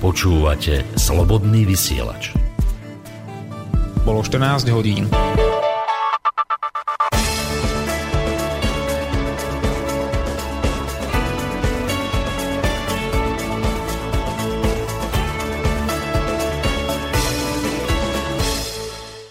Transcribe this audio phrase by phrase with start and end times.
[0.00, 2.32] Počúvate Slobodný vysielač.
[4.00, 5.04] Bolo 14 hodín.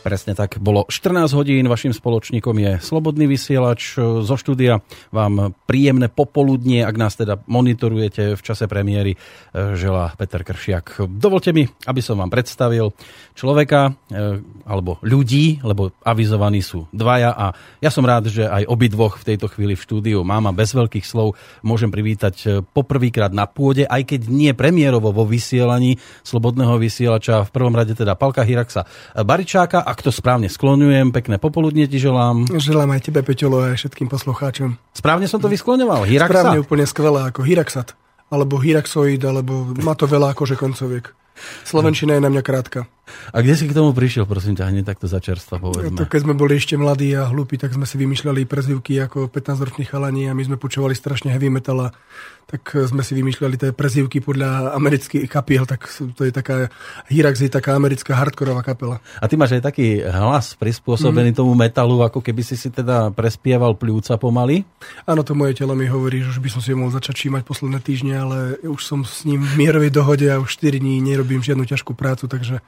[0.09, 4.81] Presne tak, bolo 14 hodín, vašim spoločníkom je Slobodný vysielač zo štúdia.
[5.13, 9.17] Vám príjemné popoludnie, ak nás teda monitorujete v čase premiéry, e,
[9.77, 11.05] želá Peter Kršiak.
[11.05, 12.89] Dovolte mi, aby som vám predstavil
[13.39, 19.15] človeka, e, alebo ľudí, lebo avizovaní sú dvaja a ja som rád, že aj obidvoch
[19.23, 23.47] v tejto chvíli v štúdiu mám a bez veľkých slov môžem privítať e, poprvýkrát na
[23.47, 25.95] pôde, aj keď nie premiérovo vo vysielaní
[26.27, 28.83] Slobodného vysielača, v prvom rade teda Palka Hiraksa
[29.15, 32.51] Baričáka a ak to správne skloňujem, pekné popoludne ti želám.
[32.51, 34.75] Želám aj tebe, Peťolo, aj všetkým poslucháčom.
[34.91, 36.43] Správne som to vyskloňoval, Hiraksa?
[36.43, 37.95] Správne, úplne skvelé, ako Hiraxat,
[38.27, 41.15] alebo Hiraxoid, alebo má to veľa akože koncoviek.
[41.63, 42.79] Slovenčina je na mňa krátka.
[43.29, 45.97] A kde si k tomu prišiel, prosím ťa, hneď takto za čerstva, povedzme.
[45.97, 49.85] To, keď sme boli ešte mladí a hlúpi, tak sme si vymýšľali prezivky ako 15-roční
[49.85, 51.95] chalani a my sme počúvali strašne heavy metal a
[52.49, 55.85] tak sme si vymýšľali tie prezivky podľa amerických kapiel, tak
[56.17, 56.73] to je taká,
[57.05, 58.97] Hirax je taká americká hardkorová kapela.
[59.21, 61.37] A ty máš aj taký hlas prispôsobený mm.
[61.37, 64.65] tomu metalu, ako keby si si teda prespieval pľúca pomaly?
[65.05, 67.45] Áno, to moje telo mi hovorí, že už by som si ho mohol začať čímať
[67.45, 71.45] posledné týždne, ale už som s ním v mierovej dohode a už 4 dní nerobím
[71.45, 72.65] žiadnu ťažkú prácu, takže...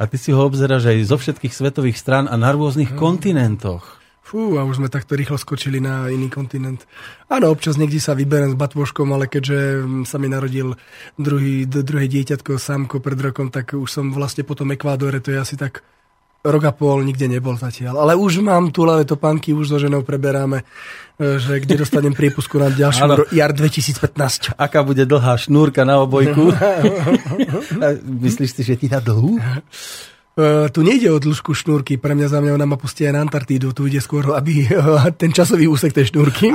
[0.00, 2.98] A ty si ho obzeráš aj zo všetkých svetových strán a na rôznych mm.
[2.98, 4.04] kontinentoch.
[4.24, 6.88] Fú, a už sme takto rýchlo skočili na iný kontinent.
[7.28, 10.72] Áno, občas niekde sa vyberiem s batvoškom, ale keďže sa mi narodil
[11.20, 15.38] druhý, druhé dieťatko, samko pred rokom, tak už som vlastne po tom Ekvádore, to je
[15.44, 15.84] asi tak
[16.44, 18.04] rok a pol nikde nebol zatiaľ.
[18.04, 20.60] Ale už mám tu lavé topánky, už so ženou preberáme,
[21.16, 24.52] e, že kde dostanem prípusku na ďalšiu jar 2015.
[24.60, 26.52] Aká bude dlhá šnúrka na obojku?
[28.28, 29.40] Myslíš si, že ti dá dlhú?
[30.34, 33.22] Uh, tu nejde o dĺžku šnúrky, pre mňa za mňa ona ma pustí aj na
[33.22, 36.50] Antarktídu, tu ide skôr, aby uh, ten časový úsek tej šnúrky.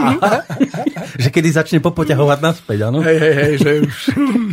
[1.20, 3.04] Že kedy začne popoťahovať naspäť, áno?
[3.04, 3.96] Hej, hej, hej, že už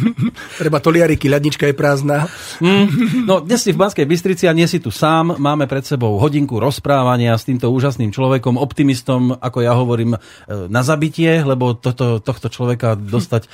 [0.60, 2.26] treba toliariky, ľadnička je prázdna.
[2.58, 6.18] Mm, no dnes si v Banskej Bystrici a nie si tu sám, máme pred sebou
[6.18, 10.18] hodinku rozprávania s týmto úžasným človekom, optimistom, ako ja hovorím,
[10.50, 13.46] na zabitie, lebo toto, tohto človeka dostať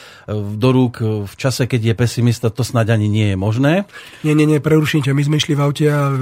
[0.56, 3.72] do rúk v čase, keď je pesimista, to snáď ani nie je možné.
[4.25, 6.17] Nie, nie, nie, preruším ťa, my sme išli v aute a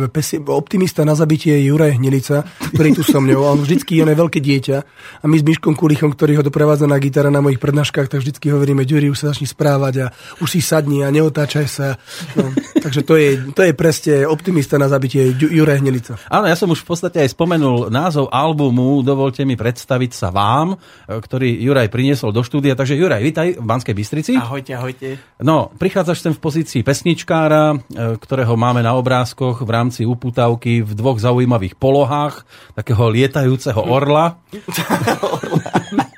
[0.51, 2.43] optimista na zabitie je Juraj Hnilica,
[2.75, 3.47] ktorý tu so mňou.
[3.47, 4.77] On vždycky je veľké dieťa
[5.23, 8.53] a my s Myškom Kulichom, ktorý ho doprevádza na gitara na mojich prednáškach, tak vždycky
[8.53, 10.07] hovoríme, Ďuri, už sa začni správať a
[10.39, 11.97] už si sadni a neotáčaj sa.
[12.37, 12.53] No,
[12.85, 16.21] takže to je, to je presne optimista na zabitie Juraj Hnilica.
[16.29, 20.77] Áno, ja som už v podstate aj spomenul názov albumu, dovolte mi predstaviť sa vám,
[21.09, 22.77] ktorý Juraj priniesol do štúdia.
[22.77, 24.33] Takže Juraj, vítaj v Banskej Bystrici.
[24.37, 25.21] Ahojte, ahojte.
[25.41, 27.77] No, prichádzaš sem v pozícii pesničkára,
[28.21, 32.45] ktorého máme na obrázkoch v rámci uputávky v dvoch zaujímavých polohách
[32.77, 34.39] takého lietajúceho orla.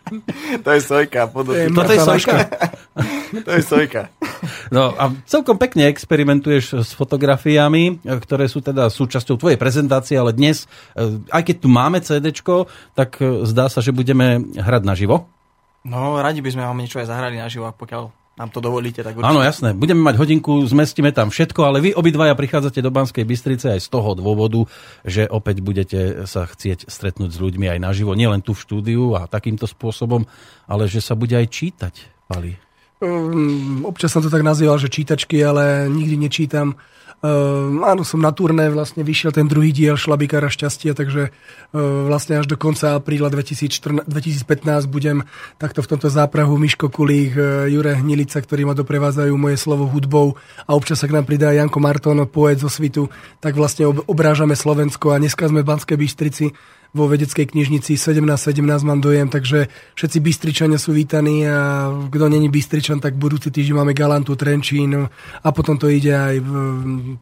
[0.65, 1.29] to je sojka.
[1.29, 1.75] Podotýka.
[1.75, 2.37] Toto je sojka.
[3.47, 4.03] to je sojka.
[4.73, 10.67] No a celkom pekne experimentuješ s fotografiami, ktoré sú teda súčasťou tvojej prezentácie, ale dnes,
[10.97, 12.33] eh, aj keď tu máme CD,
[12.97, 15.29] tak eh, zdá sa, že budeme hrať naživo.
[15.83, 19.29] No, radi by sme vám niečo aj zahrali naživo, pokiaľ nám to dovolíte, tak určite.
[19.29, 19.77] Áno, jasné.
[19.77, 23.89] Budeme mať hodinku, zmestíme tam všetko, ale vy obidvaja prichádzate do Banskej Bystrice aj z
[23.93, 24.65] toho dôvodu,
[25.05, 29.29] že opäť budete sa chcieť stretnúť s ľuďmi aj naživo, nielen tu v štúdiu a
[29.29, 30.25] takýmto spôsobom,
[30.65, 31.95] ale že sa bude aj čítať,
[32.25, 32.57] Pali.
[33.03, 36.79] Um, občas som to tak nazýval, že čítačky, ale nikdy nečítam.
[37.23, 42.43] Uh, áno, som na turné, vlastne vyšiel ten druhý diel Šlabikára šťastia, takže uh, vlastne
[42.43, 45.23] až do konca apríla 2014, 2015 budem
[45.55, 50.35] takto v tomto záprahu Miško Kulík, uh, Jure Hnilica, ktorí ma doprevádzajú moje slovo hudbou
[50.67, 53.07] a občas sa k nám pridá Janko Marton, poet zo Svitu,
[53.39, 56.51] tak vlastne ob- obrážame Slovensko a dneska sme v Banskej Bystrici
[56.93, 62.53] vo vedeckej knižnici 17.17 17 mám dojem, takže všetci Bystričania sú vítaní a kto není
[62.53, 65.09] Bystričan, tak budúci týždeň máme Galantu, Trenčín
[65.41, 66.37] a potom to ide aj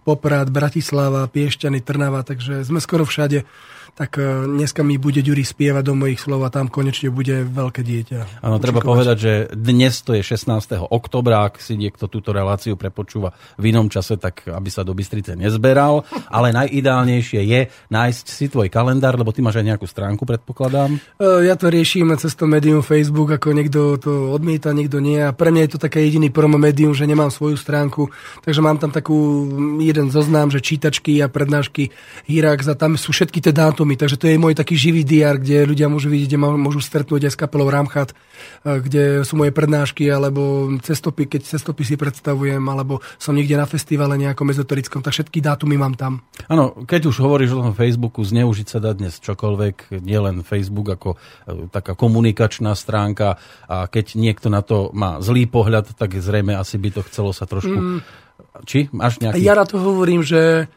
[0.03, 3.47] Poprad, Bratislava, Piešťany, Trnava, takže sme skoro všade
[3.95, 7.85] tak e, dneska mi bude Ďuri spievať do mojich slov a tam konečne bude veľké
[7.85, 8.41] dieťa.
[8.41, 10.49] Áno, treba povedať, že dnes to je 16.
[10.89, 15.37] oktobra, ak si niekto túto reláciu prepočúva v inom čase, tak aby sa do Bystrice
[15.37, 17.61] nezberal, ale najideálnejšie je
[17.93, 20.97] nájsť si tvoj kalendár, lebo ty máš aj nejakú stránku, predpokladám.
[21.21, 25.37] E, ja to riešim cez to médium Facebook, ako niekto to odmieta, niekto nie a
[25.37, 28.09] pre mňa je to také jediný promo médium, že nemám svoju stránku,
[28.41, 29.45] takže mám tam takú
[29.77, 31.93] jeden zoznam, že čítačky a prednášky
[32.25, 35.41] Hirax a tam sú všetky tie dátumy dátumy, takže to je môj taký živý diar,
[35.41, 39.41] kde ľudia môžu vidieť, kde ma môžu stretnúť aj s kapelou Ramchat, e, kde sú
[39.41, 45.01] moje prednášky, alebo cestopy, keď cestopy si predstavujem, alebo som niekde na festivale nejakom ezoterickom,
[45.01, 46.21] tak všetky dátumy mám tam.
[46.53, 51.17] Áno, keď už hovoríš o tom Facebooku, zneužiť sa dá dnes čokoľvek, nielen Facebook ako
[51.17, 56.77] e, taká komunikačná stránka a keď niekto na to má zlý pohľad, tak zrejme asi
[56.77, 57.73] by to chcelo sa trošku...
[57.73, 58.01] Mm.
[58.69, 58.93] Či?
[58.93, 59.41] Máš nejaký...
[59.41, 60.69] Ja na to hovorím, že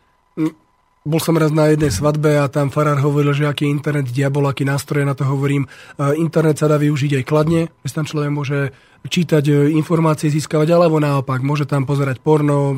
[1.03, 4.63] bol som raz na jednej svadbe a tam farár hovoril, že aký internet diabol, aký
[4.63, 5.67] nástroj, na to hovorím.
[5.99, 8.59] Internet sa dá využiť aj kladne, že tam človek môže
[9.07, 12.71] čítať e, informácie, získavať, alebo naopak, môže tam pozerať porno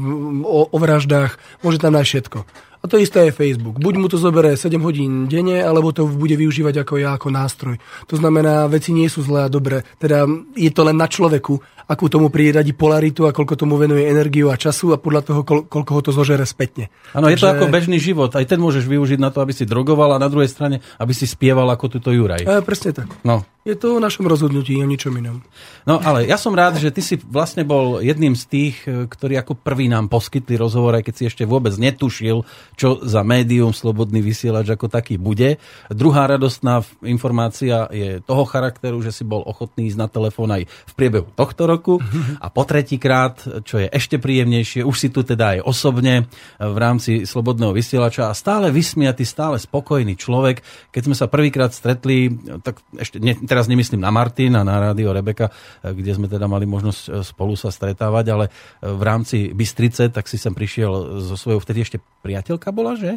[0.45, 2.39] o, o vraždách, môže tam nájsť všetko.
[2.85, 3.81] A to isté je Facebook.
[3.81, 7.81] Buď mu to zoberie 7 hodín denne, alebo to bude využívať ako ja, ako nástroj.
[8.05, 9.81] To znamená, veci nie sú zlé a dobré.
[9.97, 11.57] Teda je to len na človeku,
[11.89, 15.91] akú tomu priradi polaritu a koľko tomu venuje energiu a času a podľa toho, koľko
[15.97, 16.93] ho to zožere spätne.
[17.17, 18.29] Áno, je to ako bežný život.
[18.37, 21.25] Aj ten môžeš využiť na to, aby si drogoval a na druhej strane, aby si
[21.25, 22.45] spieval ako tuto Juraj.
[22.45, 23.09] E, presne tak.
[23.25, 23.41] No.
[23.65, 25.41] Je to o našom rozhodnutí, o ničom inom.
[25.89, 29.41] No ale ja som rád, že ty si vlastne bol jedným z tých, e, ktorí
[29.41, 32.45] ako prvý nám poskytli rozhovor, aj keď si ešte vôbec netušil,
[32.77, 35.57] čo za médium Slobodný vysielač ako taký bude.
[35.89, 40.93] Druhá radostná informácia je toho charakteru, že si bol ochotný ísť na telefón aj v
[40.93, 41.97] priebehu tohto roku.
[42.37, 46.29] A po tretíkrát, čo je ešte príjemnejšie, už si tu teda aj osobne
[46.61, 50.61] v rámci Slobodného vysielača a stále vysmiatý, stále spokojný človek.
[50.93, 52.29] Keď sme sa prvýkrát stretli,
[52.61, 55.47] tak ešte ne, teraz nemyslím na Martin a na rádio Rebeka,
[55.79, 58.51] kde sme teda mali možnosť e, spolu sa stretávať, ale e,
[58.91, 63.15] v rámci Bystrice, tak si sem prišiel so svojou vtedy ešte priateľka bola, že?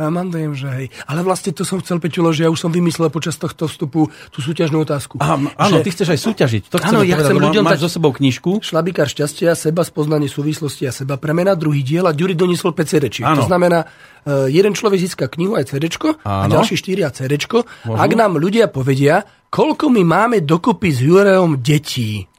[0.00, 0.86] Mám dojem, že hej.
[1.04, 4.38] Ale vlastne to som chcel, Peťulo, že ja už som vymyslel počas tohto vstupu tú
[4.40, 5.20] súťažnú otázku.
[5.20, 5.84] Aha, áno, že...
[5.84, 6.62] ty chceš aj súťažiť.
[6.72, 8.64] To áno, ja chcem ľuďom máš so sebou knižku.
[8.64, 13.04] Šlabikár šťastia, seba spoznanie súvislosti a seba premena, druhý diel a Ďuri doniesol 5 CD.
[13.20, 15.90] To znamená, uh, jeden človek získa knihu aj CD
[16.24, 17.36] a ďalší štyria CD.
[17.84, 22.29] Ak nám ľudia povedia, koľko my máme dokopy s Jurejom detí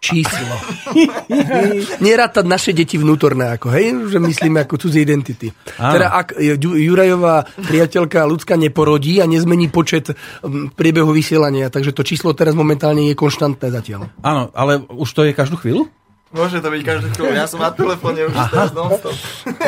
[0.00, 0.56] číslo.
[2.04, 3.92] Nerátať naše deti vnútorné, ako, hej?
[4.08, 5.52] že myslíme ako cudzie identity.
[5.76, 5.92] Áno.
[5.94, 10.16] Teda ak Jurajová priateľka ľudská neporodí a nezmení počet
[10.74, 14.08] priebehu vysielania, takže to číslo teraz momentálne je konštantné zatiaľ.
[14.24, 15.92] Áno, ale už to je každú chvíľu?
[16.30, 17.34] Môže to byť každú chvíľu.
[17.34, 19.18] Ja som na telefóne už teraz non-stop.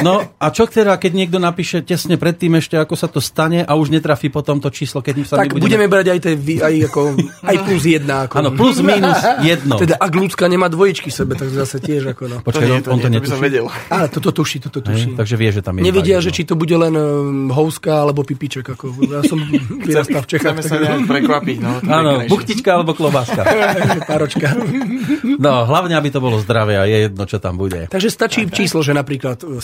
[0.06, 3.72] No a čo teda, keď niekto napíše tesne predtým ešte, ako sa to stane a
[3.74, 5.66] už netrafí potom to číslo, keď sa Tak budeme...
[5.66, 7.00] budeme brať aj, tie, aj, ako,
[7.42, 8.30] aj plus jedna.
[8.30, 8.34] Ako.
[8.38, 9.74] Áno, plus minus jedno.
[9.74, 12.36] Teda ak ľudská nemá dvojičky v sebe, tak zase tiež ako no.
[12.46, 13.66] Počkaj, to nie, to on to, nie, to by som vedel.
[13.90, 15.12] Á, toto tuší, toto tuší.
[15.12, 18.22] Hej, takže vie, že tam je Nevedia, že či to bude len um, houska alebo
[18.22, 18.70] pipiček.
[18.78, 19.02] Ako.
[19.10, 19.42] Ja som
[19.90, 20.54] vyrastal v Čechách.
[20.54, 21.58] Chceme sa nejak prekvapiť.
[21.58, 23.42] No, Áno, buchtička alebo klobáska.
[24.10, 24.54] Páročka.
[25.42, 27.88] No, hlavne, aby to bolo zdravé a je jedno, čo tam bude.
[27.88, 29.62] Takže stačí tak, číslo, že napríklad 7,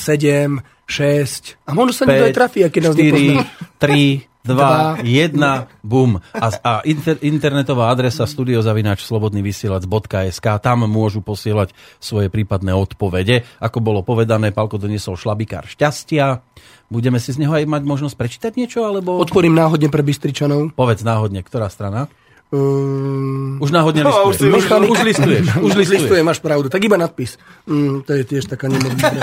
[0.88, 6.16] 6 a možno sa niekto aj trafí, keď nás 4, 3, 2, 1, bum.
[6.32, 13.44] A, a inter, internetová adresa studiozavináč slobodnyvysielac.sk tam môžu posielať svoje prípadné odpovede.
[13.60, 16.40] Ako bolo povedané, Palko doniesol šlabikár šťastia.
[16.88, 18.80] Budeme si z neho aj mať možnosť prečítať niečo?
[18.88, 19.20] Alebo...
[19.20, 20.72] Otvorím náhodne pre Bystričanov.
[20.72, 22.08] Povedz náhodne, ktorá strana?
[22.48, 24.54] Um, už náhodne no, listuješ.
[24.56, 25.44] Už, už, už listuješ.
[25.66, 26.24] Už listuješ.
[26.24, 26.72] máš pravdu.
[26.72, 27.36] Tak iba nadpis.
[27.68, 29.20] Mm, to je tiež taká nemodrá.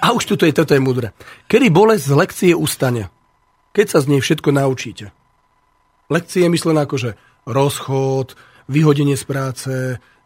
[0.00, 1.12] A už tuto je, toto je mudré.
[1.52, 3.12] Kedy bolesť z lekcie ustane?
[3.76, 5.12] Keď sa z nej všetko naučíte.
[6.08, 7.10] Lekcie je myslená ako, že
[7.44, 8.34] rozchod,
[8.66, 9.72] vyhodenie z práce,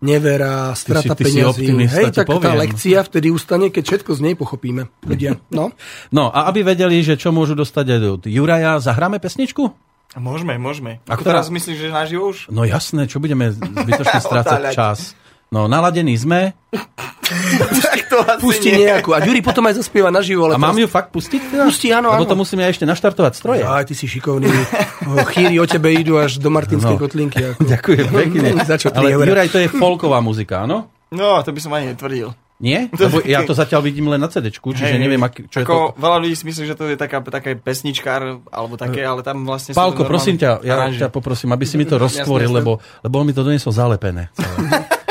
[0.05, 1.66] nevera, strata ty si, ty peňazí.
[1.88, 2.44] Hej, tak poviem.
[2.44, 4.87] tá lekcia vtedy ustane, keď všetko z nej pochopíme.
[5.02, 5.40] Ľudia.
[5.50, 5.73] No.
[6.16, 9.84] no a aby vedeli, že čo môžu dostať od Juraja, zahráme pesničku?
[10.14, 11.02] Môžeme, môžeme.
[11.11, 11.42] A ktorá...
[11.42, 12.46] teraz myslíš, že naživo už?
[12.54, 15.18] No jasné, čo budeme zbytočne strácať čas.
[15.54, 16.54] No, naladení sme.
[18.42, 19.14] Pusti nejakú.
[19.14, 20.46] A Juri potom aj zaspieva naživo.
[20.50, 21.40] Ale a mám ju fakt pustiť?
[21.50, 21.64] Teda?
[21.66, 23.62] Pusti, áno, Lebo to musíme aj ešte naštartovať stroje.
[23.62, 24.50] Aj ty si šikovný.
[25.34, 27.00] Chýry o tebe idú až do Martinskej no.
[27.00, 27.42] kotlinky.
[27.42, 27.66] Ako.
[27.75, 28.49] Ďakujem pekne.
[28.62, 30.90] Za čo ale Juraj, to je folková muzika, áno?
[31.14, 32.34] No, to by som ani netvrdil.
[32.62, 32.87] Nie?
[32.94, 35.78] Lebo ja to zatiaľ vidím len na CD, čiže hey, neviem, ak, čo ako, je
[35.90, 35.99] to.
[35.99, 39.75] Veľa ľudí si myslí, že to je taká, taká pesničkár, alebo také, ale tam vlastne...
[39.75, 43.34] Pálko, prosím ťa, ja ťa poprosím, aby si mi to roztvoril, lebo, lebo on mi
[43.34, 44.30] to doniesol zalepené.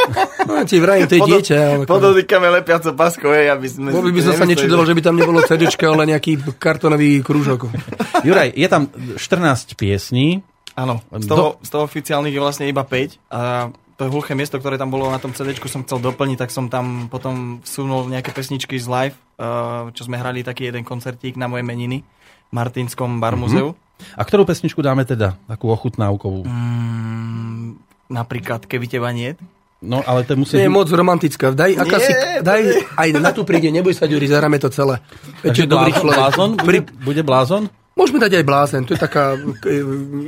[0.43, 1.55] No, ti vrajím, to je dieťa.
[1.55, 1.83] Ale...
[1.88, 3.95] Podotýkame lepiaco pasko, hej, aby sme...
[3.95, 7.71] Bol by som sa nečudoval, že by tam nebolo CD, ale nejaký kartonový krúžok.
[8.27, 10.43] Juraj, je tam 14 piesní.
[10.73, 14.77] Áno, z toho, z toho oficiálnych je vlastne iba 5 a to hluché miesto, ktoré
[14.81, 18.77] tam bolo na tom CD, som chcel doplniť, tak som tam potom vsunul nejaké pesničky
[18.81, 23.73] z live, uh, čo sme hrali taký jeden koncertík na moje meniny v Martinskom barmuzeu.
[23.77, 24.17] Mm-hmm.
[24.17, 26.43] A ktorú pesničku dáme teda, takú ochutnávkovú?
[26.43, 27.77] Mm,
[28.09, 29.38] napríklad Keby teba nie.
[29.83, 30.55] No, ale to musí...
[30.55, 31.51] Nie je moc romantická.
[31.51, 32.62] Daj, aká si, daj,
[32.95, 35.03] aj na tu príde, neboj sa, Ďuri, zahráme to celé.
[35.43, 36.50] Takže dobrý blázon, blázon?
[36.63, 37.63] Bude, bude blázon?
[37.93, 39.73] Môžeme dať aj blázen, to je taká e,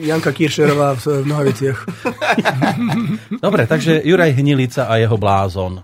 [0.06, 1.80] Janka Kiršerová v, v Nohaviciach.
[3.46, 5.82] Dobre, takže Juraj Hnilica a jeho blázon.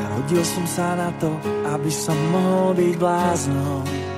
[0.00, 1.28] Narodil som sa na to,
[1.76, 4.15] aby som mohol byť bláznom.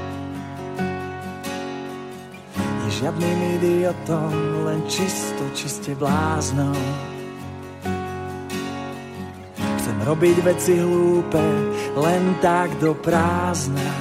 [2.89, 4.33] Žiadnym idiotom,
[4.65, 6.73] len čisto, čiste bláznom.
[9.77, 11.45] Chcem robiť veci hlúpe,
[12.01, 13.93] len tak do prázdna.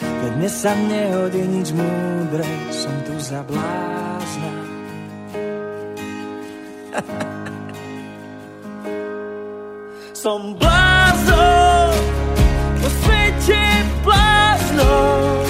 [0.00, 4.52] Veď dnes sa nehodí nič múdre, som tu za blázna.
[10.24, 11.92] Som blázon,
[12.80, 15.43] po svete bláznon.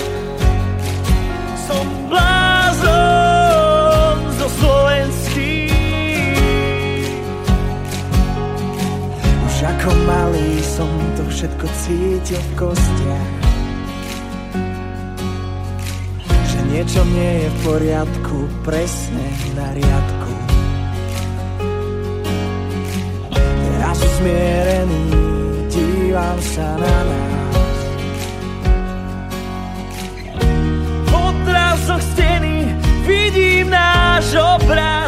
[9.84, 13.32] Ako malý som to všetko cítil v kostiach.
[16.24, 20.32] Že niečo nie je v poriadku, presne na riadku.
[23.36, 25.04] Teraz usmierený
[25.68, 27.76] dívam sa na nás.
[30.96, 32.72] V odrazoch steny
[33.04, 35.03] vidím náš obraz.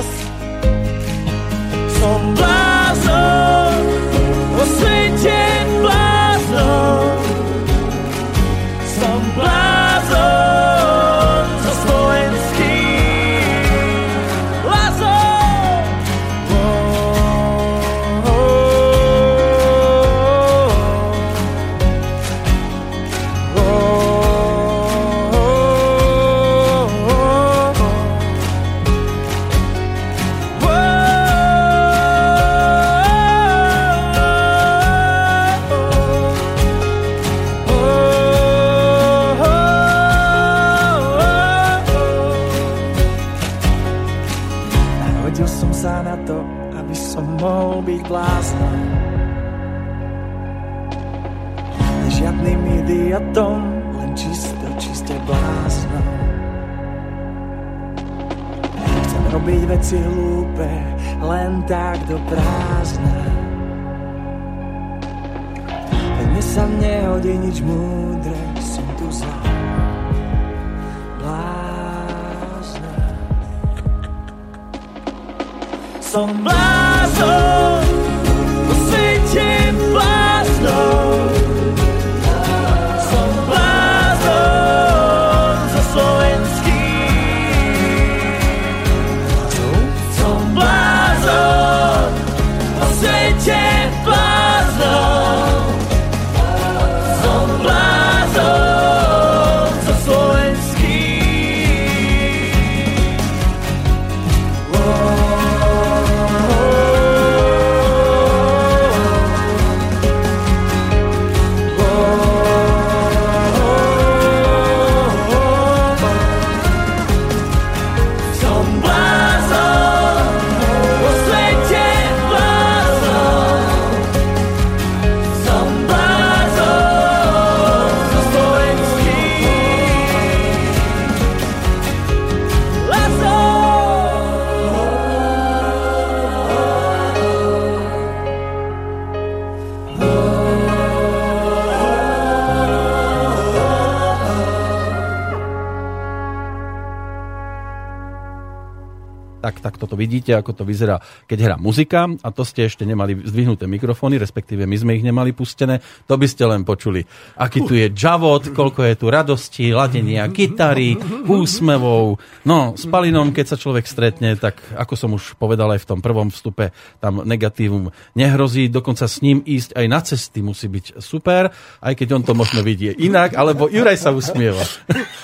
[149.97, 154.69] Vidíte, ako to vyzerá, keď hrá muzika a to ste ešte nemali zdvihnuté mikrofóny, respektíve
[154.69, 157.03] my sme ich nemali pustené, to by ste len počuli.
[157.41, 160.95] Aký tu je javot, koľko je tu radosti, ladenia gitary,
[161.27, 162.21] úsmevov.
[162.45, 166.01] No, s Palinom, keď sa človek stretne, tak ako som už povedal aj v tom
[166.05, 171.51] prvom vstupe, tam negatívum nehrozí, dokonca s ním ísť aj na cesty musí byť super,
[171.81, 174.63] aj keď on to možno vidie inak, alebo Juraj sa usmieva.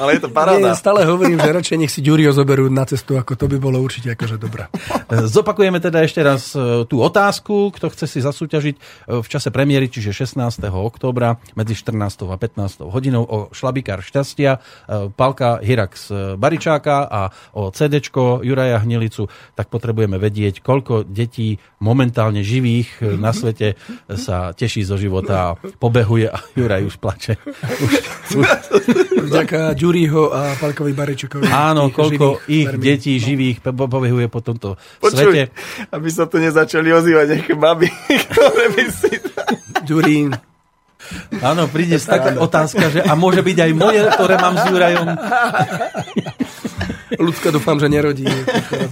[0.00, 0.70] Ale je to Nie, paráda.
[0.78, 4.14] stále hovorím, že radšej nech si Ďurio zoberú na cestu, ako to by bolo určite
[4.14, 4.61] akože dobré.
[4.70, 5.26] Dobre.
[5.34, 8.80] Zopakujeme teda ešte raz e, tú otázku, kto chce si zasúťažiť e,
[9.22, 10.68] v čase premiéry, čiže 16.
[10.70, 12.28] októbra medzi 14.
[12.28, 12.86] a 15.
[12.86, 14.58] hodinou o šlabikár šťastia, e,
[15.12, 17.20] Palka Hirax Baričáka a
[17.56, 18.02] o CD
[18.42, 23.74] Juraja Hnilicu, tak potrebujeme vedieť, koľko detí momentálne živých na svete
[24.10, 27.38] sa teší zo života a pobehuje a Juraj už plače.
[27.82, 27.92] Už,
[28.38, 28.46] už.
[29.32, 31.46] Vďaka Ďuriho a Palkovi Baričukovi.
[31.48, 32.82] Áno, koľko ich vermí.
[32.82, 34.68] detí živých pobehuje po tomto
[35.00, 35.44] Počuj, svete.
[35.90, 37.88] aby sa tu nezačali ozývať nejaké baby,
[38.30, 39.12] ktoré by si...
[39.88, 40.36] Ďurín.
[41.42, 45.08] Áno, príde taká otázka, že a môže byť aj moje, ktoré mám s Jurajom.
[47.18, 48.24] Ľudka dúfam, že nerodí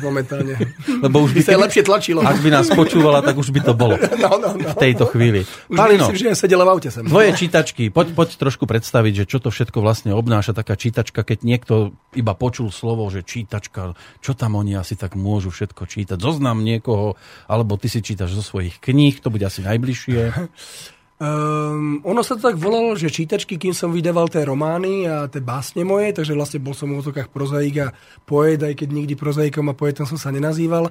[0.04, 0.56] momentálne.
[0.86, 2.20] Lebo už by, by sa keby, lepšie tlačilo.
[2.24, 3.96] Ak by nás počúvala, tak už by to bolo.
[4.20, 4.68] No, no, no.
[4.68, 5.48] V tejto chvíli.
[5.72, 7.08] Už Palino, myslím, že ja sedela v aute sem.
[7.08, 11.40] Tvoje čítačky, poď, poď trošku predstaviť, že čo to všetko vlastne obnáša taká čítačka, keď
[11.40, 16.18] niekto iba počul slovo, že čítačka, čo tam oni asi tak môžu všetko čítať.
[16.20, 17.16] Zoznam niekoho,
[17.48, 20.20] alebo ty si čítaš zo svojich kníh, to bude asi najbližšie.
[21.20, 25.44] Um, ono sa to tak volalo, že čítačky, kým som vydával tie romány a tie
[25.44, 27.92] básne moje, takže vlastne bol som v úzokách prozaik a
[28.24, 30.88] poet, aj keď nikdy prozaikom a poetom som sa nenazýval.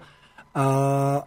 [0.53, 0.65] A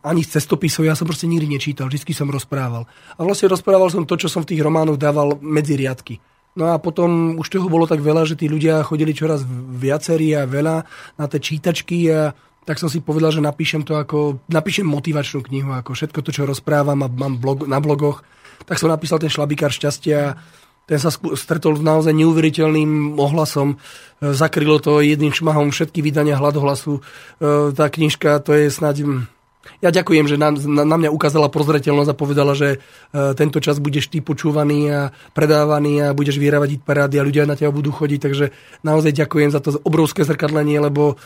[0.07, 2.87] ani z cestopisov ja som proste nikdy nečítal, vždy som rozprával.
[3.19, 6.23] A vlastne rozprával som to, čo som v tých románoch dával medzi riadky.
[6.55, 9.43] No a potom už toho bolo tak veľa, že tí ľudia chodili čoraz
[9.83, 10.77] viacerí a veľa
[11.19, 12.31] na tie čítačky a
[12.63, 16.47] tak som si povedal, že napíšem to ako, napíšem motivačnú knihu, ako všetko to, čo
[16.47, 18.23] rozprávam a mám blog, na blogoch,
[18.67, 20.37] tak som napísal ten šlabikár šťastia.
[20.83, 23.79] Ten sa stretol s naozaj neuveriteľným ohlasom.
[23.79, 26.99] E, zakrylo to jedným šmahom všetky vydania hľadohlasu.
[26.99, 27.03] E,
[27.71, 29.27] tá knižka, to je snáď
[29.79, 30.51] ja ďakujem, že na,
[30.83, 35.01] na, mňa ukázala prozreteľnosť a povedala, že uh, tento čas budeš ty počúvaný a
[35.35, 38.51] predávaný a budeš vyhrávať parády a ľudia na teba budú chodiť, takže
[38.83, 41.19] naozaj ďakujem za to obrovské zrkadlenie, lebo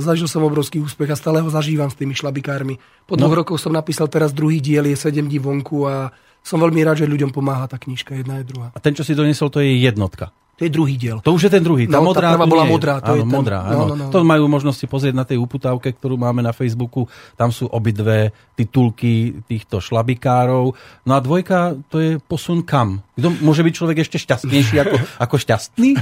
[0.00, 2.80] zažil som obrovský úspech a stále ho zažívam s tými šlabikármi.
[3.04, 3.38] Po dvoch no.
[3.44, 6.12] rokoch som napísal teraz druhý diel, je 7 dní vonku a
[6.46, 8.70] som veľmi rád, že ľuďom pomáha tá knižka, jedna je druhá.
[8.70, 10.30] A ten, čo si donesol, to je jednotka.
[10.56, 11.20] To je druhý diel.
[11.20, 11.84] To už je ten druhý.
[11.84, 12.94] Tá no, modrá, tá prvá bola modrá.
[13.04, 13.34] To áno, je ten...
[13.36, 13.76] modrá, áno.
[13.76, 14.12] No, no, no.
[14.14, 17.04] To majú možnosť si pozrieť na tej uputávke, ktorú máme na Facebooku.
[17.36, 20.72] Tam sú obidve titulky týchto šlabikárov.
[21.04, 23.04] No a dvojka, to je posun kam?
[23.16, 25.96] Kto môže byť človek ešte šťastnejší ako, ako šťastný?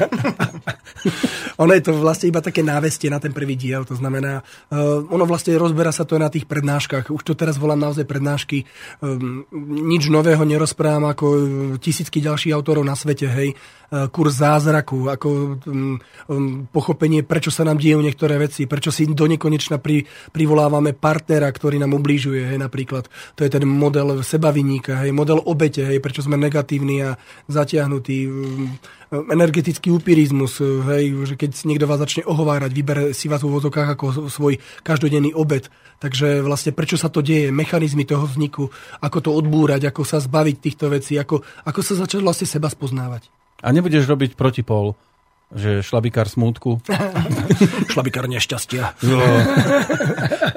[1.63, 3.87] ono je to vlastne iba také návestie na ten prvý diel.
[3.87, 7.15] To znamená, uh, ono vlastne rozberá sa to na tých prednáškach.
[7.15, 8.67] Už to teraz volám naozaj prednášky.
[8.99, 9.47] Um,
[9.87, 11.27] nič nového nerozprávam ako
[11.79, 13.31] tisícky ďalších autorov na svete.
[13.31, 13.55] Hej
[13.95, 15.29] E, kurz zázraku, ako
[15.71, 20.03] um, um, pochopenie, prečo sa nám dejú niektoré veci, prečo si do nekonečna pri,
[20.35, 23.07] privolávame partnera, ktorý nám ublížuje, hej, napríklad.
[23.39, 28.19] To je ten model sebaviníka, hej, model obete, hej, prečo sme negatívni a zatiahnutí.
[28.27, 28.73] Um,
[29.15, 30.59] energetický upirizmus,
[30.91, 35.31] hej, že keď niekto vás začne ohovárať, vybere si vás v úvodzokách ako svoj každodenný
[35.37, 35.71] obed.
[36.03, 40.57] Takže vlastne prečo sa to deje, mechanizmy toho vzniku, ako to odbúrať, ako sa zbaviť
[40.59, 43.31] týchto vecí, ako, ako sa začať vlastne seba spoznávať.
[43.63, 44.99] A nebudeš robiť protipol,
[45.55, 46.83] že šlabikár smútku.
[47.95, 48.99] šlabikár nešťastia.
[49.07, 49.23] No.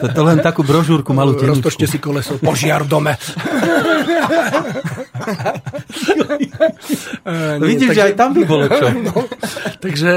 [0.02, 1.62] To, to len takú brožúrku malú tenučku.
[1.62, 2.42] Roztočte si koleso.
[2.42, 3.14] Požiar v dome.
[7.28, 8.88] uh, nie, Vidíš, takže, že aj tam by bolo čo.
[9.08, 9.14] No,
[9.80, 10.14] takže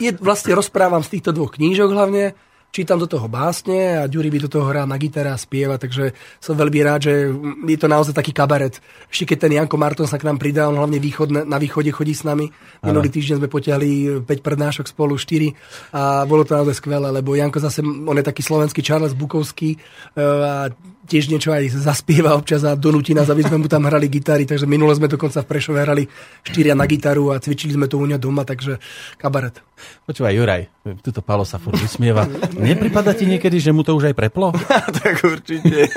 [0.00, 2.34] je, vlastne rozprávam z týchto dvoch knížok hlavne
[2.74, 6.10] čítam do toho básne a Ďuri by do toho hrá na gitare a spieva, takže
[6.42, 7.30] som veľmi rád, že
[7.70, 8.82] je to naozaj taký kabaret.
[9.06, 12.10] Ešte keď ten Janko Marton sa k nám pridal, on hlavne východ, na východe chodí
[12.10, 12.50] s nami.
[12.82, 15.54] Minulý týždeň sme potiahli 5 prednášok spolu, 4
[15.94, 19.78] a bolo to naozaj skvelé, lebo Janko zase, on je taký slovenský Charles Bukovský e,
[20.18, 20.66] a
[21.04, 24.64] tiež niečo aj zaspieva občas a donúti nás, aby sme mu tam hrali gitary, takže
[24.64, 26.04] minule sme dokonca v Prešove hrali
[26.42, 28.80] štyria na gitaru a cvičili sme to u ňa doma, takže
[29.20, 29.60] kabaret.
[30.08, 30.62] Počúvaj, Juraj,
[31.04, 32.24] tuto Palo sa furt vysmieva.
[32.56, 34.50] Nepripada ti niekedy, že mu to už aj preplo?
[35.04, 35.92] tak určite.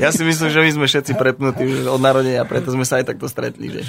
[0.00, 3.14] Ja si myslím, že my sme všetci prepnutí už od narodenia, preto sme sa aj
[3.14, 3.70] takto stretli.
[3.70, 3.82] Že?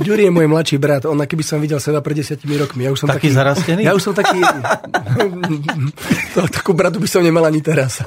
[0.00, 2.88] Ďuri je môj mladší brat, on keby som videl seba pred desiatimi rokmi.
[2.88, 3.82] Ja už som taký, taký zarastený?
[3.84, 4.40] Ja už som taký...
[6.34, 8.00] to, takú bratu by som nemal ani teraz.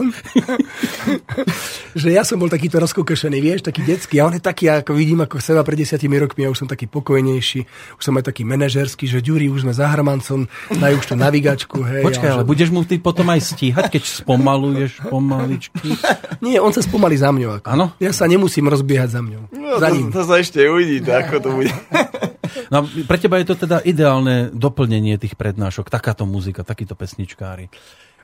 [2.01, 4.19] že ja som bol takýto rozkúkešený, vieš, taký detský.
[4.19, 6.45] A on je taký, ako vidím, ako seba pred desiatimi rokmi.
[6.45, 7.59] Ja už som taký pokojnejší,
[7.97, 11.77] už som aj taký manažerský, že Ďuri, už sme za Hrmancom, dajú už tú navigačku.
[11.85, 12.49] Hej, Počkaj, ale že...
[12.49, 15.93] budeš mu ty potom aj stíhať, keď spomaluješ pomaličky?
[16.45, 17.61] Nie, on sa spomalí za mňou.
[17.61, 17.65] Ako.
[17.69, 17.85] Ano?
[18.01, 19.53] Ja sa nemusím rozbiehať za mňou.
[19.53, 20.09] No, za to, ním.
[20.09, 21.71] to sa ešte uvidí, ako to bude.
[22.69, 27.69] No, pre teba je to teda ideálne doplnenie tých prednášok, takáto muzika, takíto pesničkári.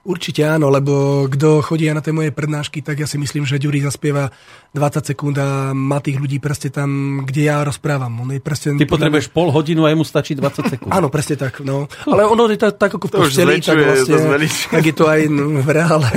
[0.07, 3.83] Určite áno, lebo kto chodí na tie moje prednášky, tak ja si myslím, že Ďuri
[3.83, 4.31] zaspieva
[4.71, 8.23] 20 sekúnd a má tých ľudí presne tam, kde ja rozprávam.
[8.23, 10.91] On je presne, Ty potrebuješ pol hodinu a jemu stačí 20 sekúnd.
[10.93, 11.59] Áno, presne tak.
[11.65, 11.91] No.
[12.07, 15.59] Ale ono je tak, tak ako v posteli, tak, vlastne, tak je to aj no,
[15.59, 16.09] v reále.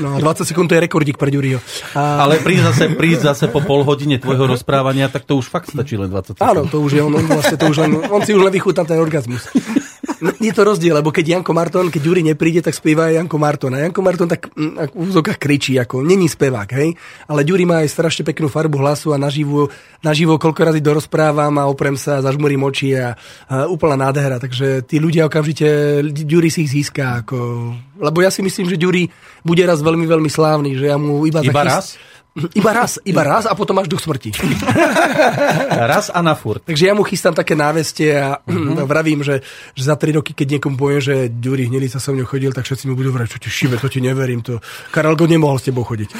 [0.00, 1.62] No, 20 sekúnd to je rekordík pre Ďuriho.
[1.94, 5.70] A, Ale prísť zase, prísť zase po pol hodine tvojho rozprávania, tak to už fakt
[5.70, 6.42] stačí len 20 sekúnd.
[6.42, 8.82] Áno, to už je on, on, vlastne to už len, on si už len vychutná
[8.82, 9.46] ten orgazmus.
[10.20, 13.72] Je to rozdiel, lebo keď Janko Marton, keď Juri nepríde, tak spieva aj Janko Marton.
[13.72, 16.92] A Janko Marton tak mm, v úzokách kričí, ako není spevák, hej?
[17.24, 19.72] Ale Ďuri má aj strašne peknú farbu hlasu a naživo,
[20.04, 23.16] naživo koľko razy dorozprávam a oprem sa, zažmurím oči a,
[23.48, 24.36] a úplná nádhera.
[24.36, 27.24] Takže tí ľudia okamžite, Ďuri si ich získa.
[27.24, 27.36] Ako,
[27.96, 29.08] lebo ja si myslím, že Ďuri
[29.40, 32.09] bude raz veľmi, veľmi slávny, že ja mu iba, Iba zachyst- raz?
[32.30, 34.30] Iba raz, iba raz a potom až duch smrti.
[35.90, 36.62] Raz a na furt.
[36.62, 38.86] Takže ja mu chystám také návestie a uh-huh.
[38.86, 39.42] vravím, že,
[39.74, 42.86] že za tri roky, keď niekomu poviem, že Ďuri sa so mnou chodil, tak všetci
[42.86, 44.46] mu budú vrať, čo ti šibe, to ti neverím.
[44.46, 44.62] To...
[44.94, 46.10] Karel Gott nemohol s tebou chodiť.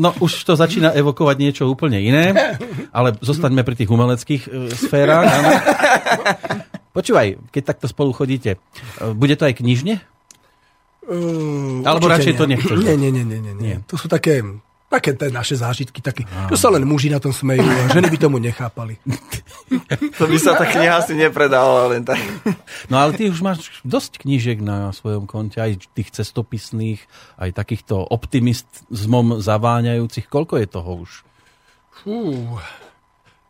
[0.00, 2.32] No už to začína evokovať niečo úplne iné,
[2.88, 5.28] ale zostaňme pri tých umeleckých e, sférach.
[5.28, 5.50] Áno.
[6.96, 8.58] Počúvaj, keď takto spolu chodíte, e,
[9.12, 10.00] bude to aj knižne?
[11.10, 12.38] Uh, Alebo radšej nie.
[12.38, 12.78] to nechceš?
[12.86, 13.66] Nie, nie, nie, nie, nie, nie.
[13.66, 13.76] Nie.
[13.90, 14.46] To sú také,
[14.86, 18.18] také tie naše zážitky, také, to sa len muži na tom smejú a ženy by
[18.18, 18.94] tomu nechápali.
[20.18, 22.18] To by sa tá kniha asi nepredala len tak.
[22.90, 26.98] No ale ty už máš dosť knížiek na svojom konte, aj tých cestopisných,
[27.38, 30.26] aj takýchto optimizmom zaváňajúcich.
[30.26, 31.10] Koľko je toho už?
[32.02, 32.18] Fú.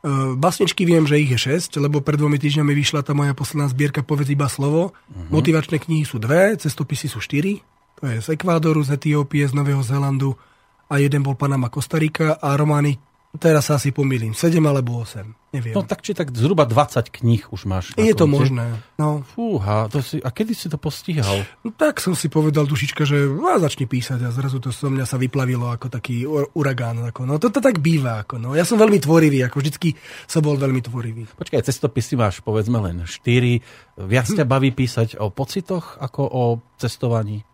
[0.01, 3.69] Uh, Basničky viem, že ich je 6, lebo pred dvomi týždňami vyšla tá moja posledná
[3.69, 4.97] zbierka Povedz iba slovo.
[4.97, 5.29] Uh-huh.
[5.29, 7.61] Motivačné knihy sú dve, cestopisy sú štyri.
[8.01, 10.41] To je z Ekvádoru, z Etiópie, z Nového Zélandu
[10.89, 12.97] a jeden bol Panama Kostarika a romány,
[13.38, 15.71] teraz sa asi pomýlim, 7 alebo 8, neviem.
[15.71, 17.95] No tak či tak zhruba 20 kníh už máš.
[17.95, 18.83] je to možné.
[18.99, 21.47] No, Fúha, to si, a kedy si to postihal?
[21.62, 25.07] no, tak som si povedal dušička, že a začni písať a zrazu to so mňa
[25.07, 26.99] sa vyplavilo ako taký ur- uragán.
[27.07, 28.27] Ako, no to, to tak býva.
[28.27, 28.59] Ako, no.
[28.59, 29.95] Ja som veľmi tvorivý, ako vždycky
[30.27, 31.31] som bol veľmi tvorivý.
[31.31, 34.03] Počkaj, cestopisy máš povedzme len 4.
[34.11, 36.45] Viac ťa baví písať o pocitoch ako o
[36.81, 37.47] cestovaní?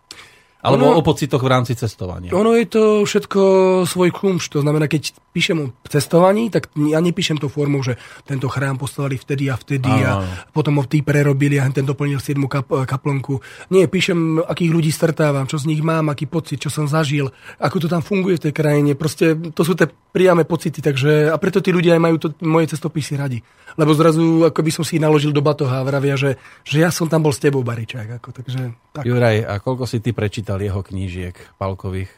[0.67, 2.35] Alebo Ono- o pocitoch v rámci cestovania?
[2.35, 3.41] Ono je to všetko
[3.87, 7.95] svoj kumš, to znamená, keď píšem o cestovaní, tak ja nepíšem to formou, že
[8.27, 10.27] tento chrám postavili vtedy a vtedy áno.
[10.27, 13.39] a potom ho tí prerobili a ten doplnil 7 kap- kaplnku.
[13.71, 17.31] Nie, píšem, akých ľudí stretávam, čo z nich mám, aký pocit, čo som zažil,
[17.63, 18.99] ako to tam funguje v tej krajine.
[18.99, 22.73] Proste to sú tie priame pocity, takže a preto tí ľudia aj majú to, moje
[22.73, 23.39] cestopisy radi.
[23.77, 26.89] Lebo zrazu, ako by som si ich naložil do batoha a vravia, že, že ja
[26.89, 28.17] som tam bol s tebou, Baričák.
[28.19, 29.05] Ako, takže, tak.
[29.05, 32.09] Juraj, a koľko si ty prečítal jeho knížiek palkových?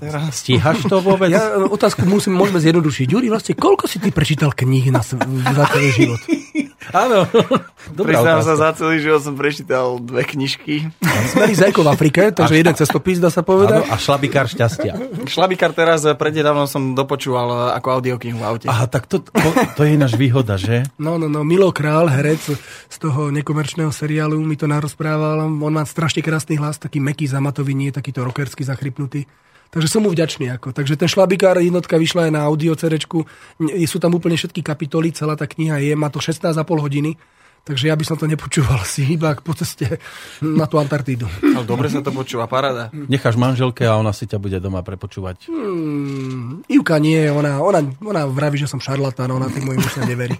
[0.00, 0.40] Teraz.
[0.40, 1.28] Stíhaš to vôbec?
[1.36, 3.06] Ja e, otázku musím, môžeme zjednodušiť.
[3.08, 6.20] Juri, vlastne koľko si ty prečítal kníh na, za celý život?
[6.90, 7.22] Áno.
[7.98, 8.62] Dobrá Priznám sa, otázka.
[8.62, 10.90] za celý život som prečítal dve knižky.
[11.30, 13.86] Smerí zajko v Afrike, takže jeden cestopis, dá sa Áno, povedať.
[13.86, 14.92] a šlabikár šťastia.
[15.30, 18.66] Šlabikár teraz eh, prednedávno som dopočúval eh, ako audioknihu v aute.
[18.66, 20.82] Aha, tak to, to, to je ináč výhoda, že?
[20.98, 22.42] No, no, no, Milo Král, herec
[22.88, 25.46] z toho nekomerčného seriálu, mi to narozprával.
[25.46, 29.30] On má strašne krásny hlas, taký meký, zamatový, nie takýto rockerský, zachrypnutý.
[29.72, 30.52] Takže som mu vďačný.
[30.52, 30.76] Ako.
[30.76, 32.76] Takže ten šlabikár jednotka vyšla aj na audio.
[32.76, 37.16] Nie- Sú tam úplne všetky kapitoly, celá tá kniha je, má to 16,5 hodiny.
[37.62, 40.02] Takže ja by som to nepočúval si iba po ceste
[40.42, 41.30] na tú Antarktídu.
[41.46, 42.90] Ale dobre sa to počúva, paráda.
[42.90, 45.46] Necháš manželke a ona si ťa bude doma prepočúvať.
[45.46, 50.34] Hmm, Ivka nie, ona, ona, ona vraví, že som šarlatán, ona tým mojim úsne neverí.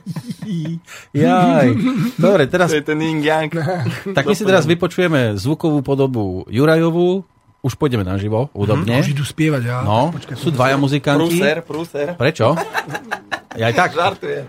[1.14, 1.68] Jaj.
[2.18, 3.22] Dobre, teraz, To je ten yin
[4.18, 7.22] tak my si teraz vypočujeme zvukovú podobu Jurajovú.
[7.62, 8.98] Už pôjdeme naživo, údobne.
[8.98, 9.86] Už idú spievať, ja.
[9.86, 11.38] No, sú dvaja muzikanti.
[11.38, 12.08] Prúser, prúser.
[12.18, 12.58] Prečo?
[13.54, 13.90] Ja aj tak.
[13.94, 14.44] Žartujem.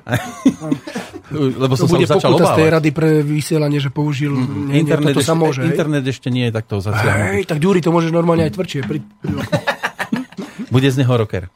[1.61, 2.75] Lebo To som sa bude už začal pokuta z tej obávať.
[2.77, 4.33] rady pre vysielanie, že použil...
[4.33, 5.73] Nie, nie, Internet, ešte, sa môže, hej?
[5.73, 7.29] internet ešte nie je takto zaciahnutý.
[7.37, 8.79] Hej, tak Ďuri, to môžeš normálne aj tvrdšie.
[8.85, 8.99] Pri...
[10.69, 11.49] Bude z neho rocker.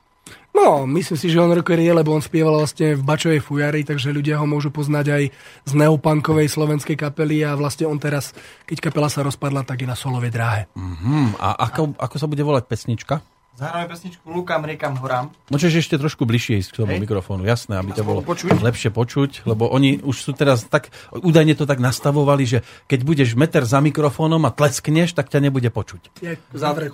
[0.58, 4.10] No, myslím si, že on rocker je, lebo on spieval vlastne v Bačovej fujari, takže
[4.10, 5.24] ľudia ho môžu poznať aj
[5.70, 8.34] z neopunkovej slovenskej kapely a vlastne on teraz,
[8.66, 10.66] keď kapela sa rozpadla, tak je na solovej dráhe.
[10.74, 13.22] Hm, a ako, ako sa bude volať pesnička?
[13.58, 15.34] Zahráme pesničku Lukam, riekam, horám.
[15.50, 17.02] Môžeš ešte trošku bližšie ísť k tomu Hej.
[17.02, 18.54] mikrofónu, jasné, aby ťa bolo počuť?
[18.54, 23.34] lepšie počuť, lebo oni už sú teraz tak, údajne to tak nastavovali, že keď budeš
[23.34, 26.22] meter za mikrofónom a tleskneš, tak ťa nebude počuť.
[26.22, 26.38] Je.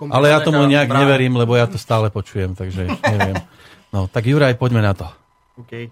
[0.08, 1.04] Ale ja tomu nejak práve.
[1.04, 3.44] neverím, lebo ja to stále počujem, takže neviem.
[3.92, 5.12] No, tak Juraj, poďme na to.
[5.68, 5.92] Okay.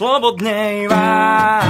[0.00, 1.68] Slobodnej vám.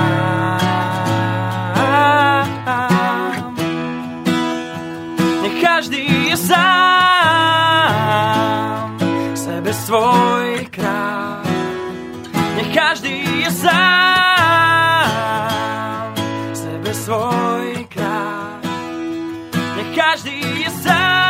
[5.42, 6.54] Nech každý je sám
[9.34, 11.42] sebe svoj král.
[12.54, 15.10] Nech každý je sám
[16.54, 18.62] sebe svoj král.
[19.74, 21.29] Nech každý je sám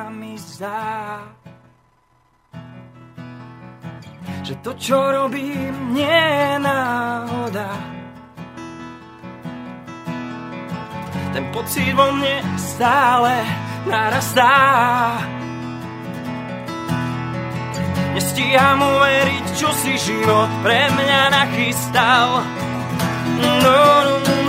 [0.00, 1.20] sa mi zdá,
[4.40, 7.68] že to, čo robím, nie je náhoda.
[11.36, 13.44] Ten pocit vo mne stále
[13.84, 14.56] narastá.
[18.16, 22.40] Nestíham uveriť, čo si život pre mňa nachystal.
[23.36, 24.39] No, no, no.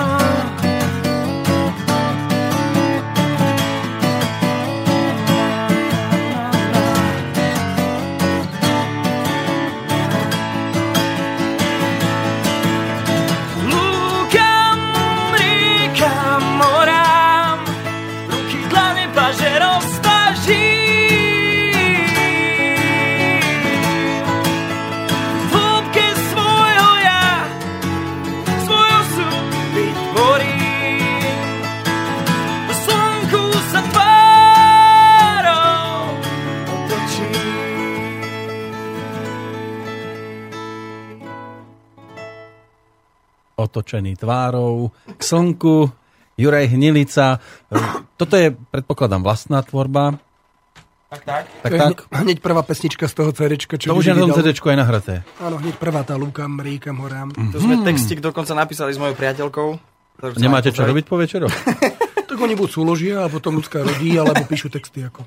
[43.72, 45.88] Otočený tvárou k slnku.
[46.36, 47.40] Juraj Hnilica.
[48.20, 50.20] Toto je, predpokladám, vlastná tvorba.
[51.12, 51.44] Tak, tak.
[51.64, 51.98] Tak, je tak.
[52.12, 54.32] hneď, prvá pesnička z toho CD, To už je na tom.
[54.32, 55.16] CD aj nahraté.
[55.44, 57.36] Áno, hneď prvá tá Lúkam, Ríkam, Horám.
[57.36, 57.52] Mhm.
[57.52, 59.70] To sme textík dokonca napísali s mojou priateľkou.
[60.40, 61.52] Nemáte čo robiť po večeroch?
[62.42, 65.06] Oni buď súložia, a potom ľudská rodí, alebo píšu texty.
[65.06, 65.22] Ako.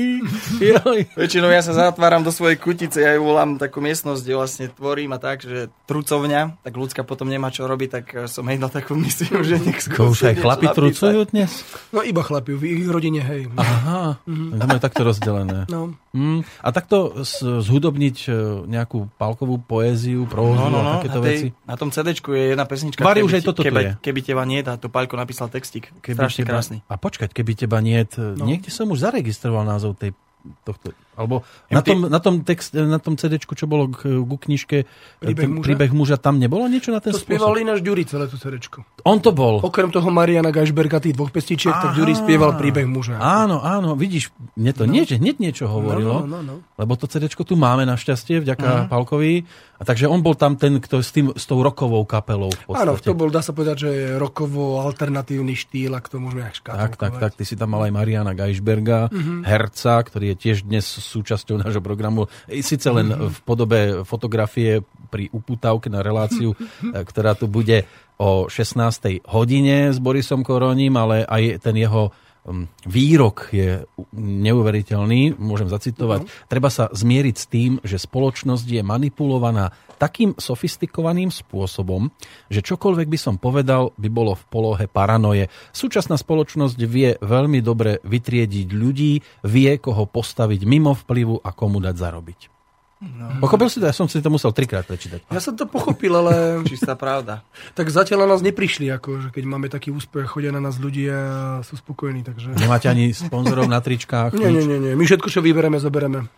[1.20, 5.14] Väčšinou ja sa zatváram do svojej kutice, ja ju volám takú miestnosť, kde vlastne tvorím
[5.14, 8.70] a tak, že trucovňa, tak ľudská potom nemá čo robiť, tak eh, som jej dal
[8.70, 11.62] takú misiu, že nech skúsi To už aj chlapi trucujú dnes?
[11.94, 13.46] No iba chlapi, v ich rodine, hej.
[13.54, 15.70] Aha, to majú takto rozdelené.
[15.70, 15.94] No.
[16.10, 18.30] Mm, a takto zhudobniť e,
[18.66, 21.46] nejakú palkovú poéziu, prózu No, no, a no, takéto na, veci.
[21.54, 23.00] tej, na tom CD je jedna pesnička.
[23.00, 23.92] Keby už aj toto tu keby, je.
[24.02, 25.94] Keby teba nie, a to Paľko napísal textík.
[26.02, 26.78] Keby Strašne teba, krásny.
[26.88, 28.44] A počkať, keby teba nie, no.
[28.44, 30.16] niekde som už zaregistroval názov tej
[30.64, 34.88] tohto, alebo na tom, na tom, text, na tom CD-čku, čo bolo k, ku knižke
[35.20, 35.66] Príbeh ten muža?
[35.68, 37.36] príbeh muža, tam nebolo niečo na ten To spôsob?
[37.36, 38.56] spieval ináč Ďuri celé to CD.
[39.04, 39.60] On to bol.
[39.60, 43.20] Okrem toho Mariana Gajšberga, tých dvoch pestičiek, tak Ďuri spieval príbeh muža.
[43.20, 44.96] Áno, áno, vidíš, mne to no.
[44.96, 46.76] nie, že hneď niečo hovorilo, No, no, no, no.
[46.80, 48.88] lebo to CD tu máme našťastie, vďaka uh-huh.
[48.88, 49.44] Palkovi,
[49.80, 52.52] a takže on bol tam ten, kto s, tým, s tou rokovou kapelou.
[52.72, 57.00] Áno, to bol, dá sa povedať, že rokovo alternatívny štýl, ak to môžeme aj Tak,
[57.00, 59.40] tak, tak, ty si tam mal aj Mariana Gajšberga, uh-huh.
[59.48, 62.30] herca, ktorý je je tiež dnes súčasťou nášho programu.
[62.46, 66.54] Sice len v podobe fotografie pri uputávke na reláciu,
[67.10, 67.84] ktorá tu bude
[68.20, 69.26] o 16.
[69.32, 72.12] hodine s Borisom Koroním, ale aj ten jeho
[72.44, 73.82] um, výrok je
[74.14, 76.20] neuveriteľný, môžem zacitovať.
[76.22, 76.44] Uh-huh.
[76.46, 82.08] Treba sa zmieriť s tým, že spoločnosť je manipulovaná takým sofistikovaným spôsobom,
[82.48, 85.52] že čokoľvek by som povedal, by bolo v polohe paranoje.
[85.76, 91.96] Súčasná spoločnosť vie veľmi dobre vytriediť ľudí, vie, koho postaviť mimo vplyvu a komu dať
[92.00, 92.59] zarobiť.
[93.00, 93.40] No.
[93.40, 93.88] Pochopil si to?
[93.88, 95.24] Ja som si to musel trikrát prečítať.
[95.32, 96.32] Ja som to pochopil, ale...
[96.68, 97.40] Čistá pravda.
[97.72, 101.16] tak zatiaľ na nás neprišli, ako, že keď máme taký úspech, chodia na nás ľudia
[101.16, 102.20] a sú spokojní.
[102.20, 102.60] Takže...
[102.60, 104.36] Nemáte ani sponzorov na tričkách?
[104.36, 104.92] Nie, nie, nie, nie.
[104.92, 106.28] My všetko, čo vybereme, zobereme.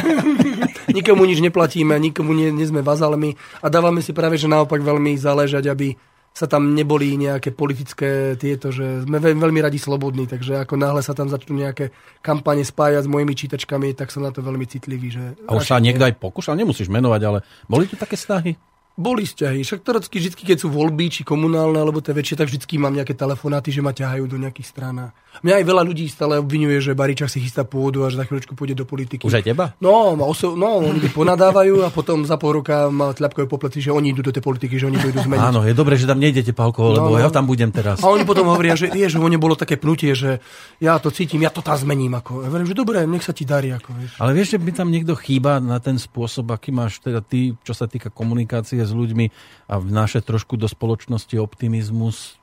[0.96, 5.12] nikomu nič neplatíme, nikomu nie, nie sme vazalmi a dávame si práve, že naopak veľmi
[5.20, 5.92] záležať, aby
[6.32, 11.12] sa tam neboli nejaké politické tieto, že sme veľmi radi slobodní, takže ako náhle sa
[11.12, 11.92] tam začnú nejaké
[12.24, 15.12] kampane spájať s mojimi čítačkami, tak som na to veľmi citlivý.
[15.12, 18.56] Že a už sa niekto aj pokúšal, nemusíš menovať, ale boli tu také snahy?
[18.92, 19.64] Boli vzťahy.
[19.64, 23.16] Však teoreticky vždy, keď sú voľby, či komunálne, alebo tie väčšie, tak vždy mám nejaké
[23.16, 25.16] telefonáty, že ma ťahajú do nejakých strán.
[25.40, 28.52] Mňa aj veľa ľudí stále obvinuje, že Baričak si chystá pôdu a že za chvíľočku
[28.52, 29.24] pôjde do politiky.
[29.24, 29.72] Už aj teba?
[29.80, 33.88] No, oso- no oni ponadávajú a potom za pol roka ma tľapkajú po pleci, že
[33.88, 35.40] oni idú do tej politiky, že oni to idú zmeniť.
[35.40, 37.22] Áno, je dobré, že tam nejdete, Pálko, lebo no, no.
[37.24, 38.04] ja tam budem teraz.
[38.04, 40.44] A oni potom hovoria, že je, že mne bolo také pnutie, že
[40.84, 42.12] ja to cítim, ja to tam zmením.
[42.12, 42.44] Ako.
[42.44, 43.72] Ja verím, že dobre, nech sa ti darí.
[43.72, 44.20] Ako, vieš.
[44.20, 47.72] Ale vieš, že by tam niekto chýba na ten spôsob, aký máš teda ty, čo
[47.72, 49.26] sa týka komunikácie s ľuďmi
[49.70, 52.36] a vnášať trošku do spoločnosti optimizmus?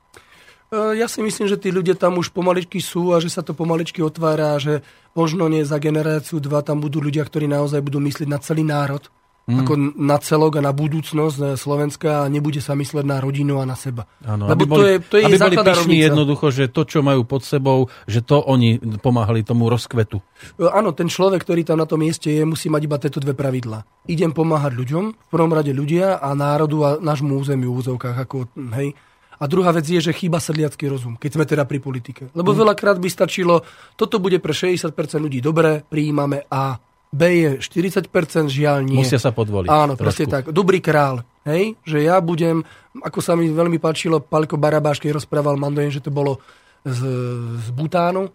[0.71, 3.57] E, ja si myslím, že tí ľudia tam už pomaličky sú a že sa to
[3.57, 4.81] pomaličky otvára, že
[5.13, 9.05] možno nie za generáciu dva tam budú ľudia, ktorí naozaj budú myslieť na celý národ
[9.49, 9.59] mm.
[9.65, 13.73] ako na celok a na budúcnosť Slovenska a nebude sa mysleť na rodinu a na
[13.73, 14.05] seba.
[14.21, 17.01] Ano, Lebo aby boli, to je, to je aby boli pyšní jednoducho, že to, čo
[17.01, 20.21] majú pod sebou, že to oni pomáhali tomu rozkvetu.
[20.61, 23.33] E, áno, ten človek, ktorý tam na tom mieste je, musí mať iba tieto dve
[23.33, 23.81] pravidla.
[24.05, 28.15] Idem pomáhať ľuďom, v prvom rade ľudia a národu a nášmu územiu v úzovkách.
[28.21, 28.93] Ako, hej.
[29.39, 32.27] A druhá vec je, že chýba sedliacký rozum, keď sme teda pri politike.
[32.35, 32.57] Lebo mm.
[32.59, 33.63] veľakrát by stačilo,
[33.95, 36.75] toto bude pre 60% ľudí dobre, prijímame a
[37.09, 38.05] B je 40%,
[38.53, 39.01] žiaľ nie.
[39.01, 39.69] Musia sa podvoliť.
[39.69, 40.03] Áno, trošku.
[40.05, 40.53] proste tak.
[40.53, 41.25] Dobrý král.
[41.41, 41.73] Hej?
[41.81, 42.61] Že ja budem,
[43.01, 46.37] ako sa mi veľmi páčilo, Palko Barabáš, keď rozprával Mandojen, že to bolo
[46.85, 47.01] z,
[47.65, 48.29] z Butánu.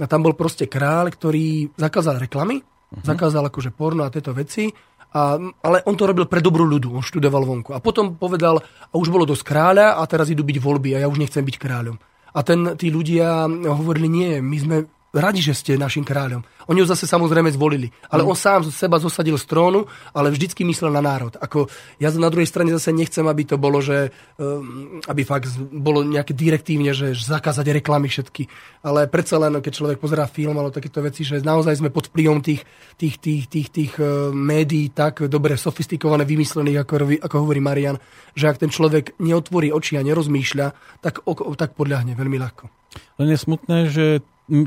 [0.00, 3.04] A tam bol proste král, ktorý zakázal reklamy, uh-huh.
[3.04, 4.70] zakázal akože porno a tieto veci.
[5.10, 7.74] A, ale on to robil pre dobrú ľudu, on študoval vonku.
[7.74, 11.10] A potom povedal, a už bolo dosť kráľa a teraz idú byť voľby a ja
[11.10, 11.98] už nechcem byť kráľom.
[12.30, 14.76] A ten, tí ľudia hovorili, nie, my sme
[15.10, 16.42] radi, že ste našim kráľom.
[16.70, 17.90] Oni ho zase samozrejme zvolili.
[18.06, 18.28] Ale mm.
[18.30, 21.34] on sám seba zosadil z trónu, ale vždycky myslel na národ.
[21.34, 21.66] Ako,
[21.98, 26.30] ja na druhej strane zase nechcem, aby to bolo, že um, aby fakt bolo nejaké
[26.30, 28.46] direktívne, že zakázať reklamy všetky.
[28.86, 32.38] Ale predsa len, keď človek pozerá film alebo takéto veci, že naozaj sme pod vplyvom
[32.38, 32.62] tých,
[32.94, 37.98] tých, tých, tých, tých uh, médií tak dobre sofistikované, vymyslených, ako, ako hovorí Marian,
[38.38, 40.66] že ak ten človek neotvorí oči a nerozmýšľa,
[41.02, 41.26] tak,
[41.58, 42.70] tak podľahne veľmi ľahko.
[43.22, 44.04] Len je smutné, že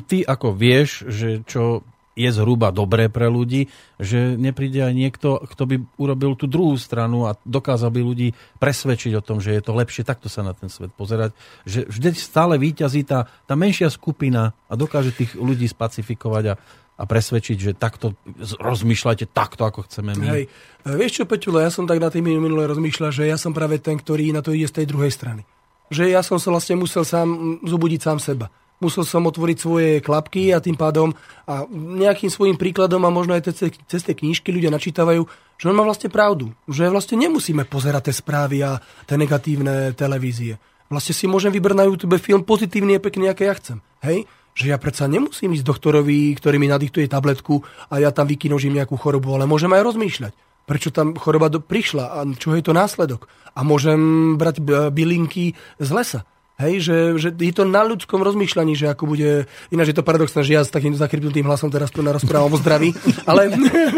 [0.07, 5.63] ty ako vieš, že čo je zhruba dobré pre ľudí, že nepríde aj niekto, kto
[5.65, 8.27] by urobil tú druhú stranu a dokázal by ľudí
[8.61, 11.33] presvedčiť o tom, že je to lepšie takto sa na ten svet pozerať.
[11.65, 16.55] Že vždy stále výťazí tá, tá menšia skupina a dokáže tých ľudí spacifikovať a,
[17.01, 18.13] a presvedčiť, že takto
[18.61, 20.27] rozmýšľajte takto, ako chceme my.
[20.37, 20.43] Hej.
[20.85, 23.97] Vieš čo, Peťulo, ja som tak na tým minule rozmýšľal, že ja som práve ten,
[23.97, 25.41] ktorý na to ide z tej druhej strany.
[25.89, 30.51] Že ja som sa vlastne musel sám zobudiť sám seba musel som otvoriť svoje klapky
[30.51, 31.15] a tým pádom
[31.47, 35.23] a nejakým svojim príkladom a možno aj cez, cez tie knížky ľudia načítavajú,
[35.55, 36.51] že on má vlastne pravdu.
[36.67, 40.59] Že vlastne nemusíme pozerať tie správy a tie negatívne televízie.
[40.91, 43.79] Vlastne si môžem vybrať na YouTube film pozitívny a pekný, aké ja chcem.
[44.03, 44.27] Hej?
[44.53, 48.99] Že ja predsa nemusím ísť doktorovi, ktorý mi nadiktuje tabletku a ja tam vykinožím nejakú
[48.99, 53.27] chorobu, ale môžem aj rozmýšľať prečo tam choroba do, prišla a čo je to následok.
[53.53, 56.19] A môžem brať bylinky z lesa.
[56.53, 59.49] Hej, že, že je to na ľudskom rozmýšľaní, že ako bude...
[59.73, 62.93] Ináč je to paradoxné, že ja s takým zakrypnutým hlasom teraz tu rozprávam o zdraví,
[63.25, 63.49] ale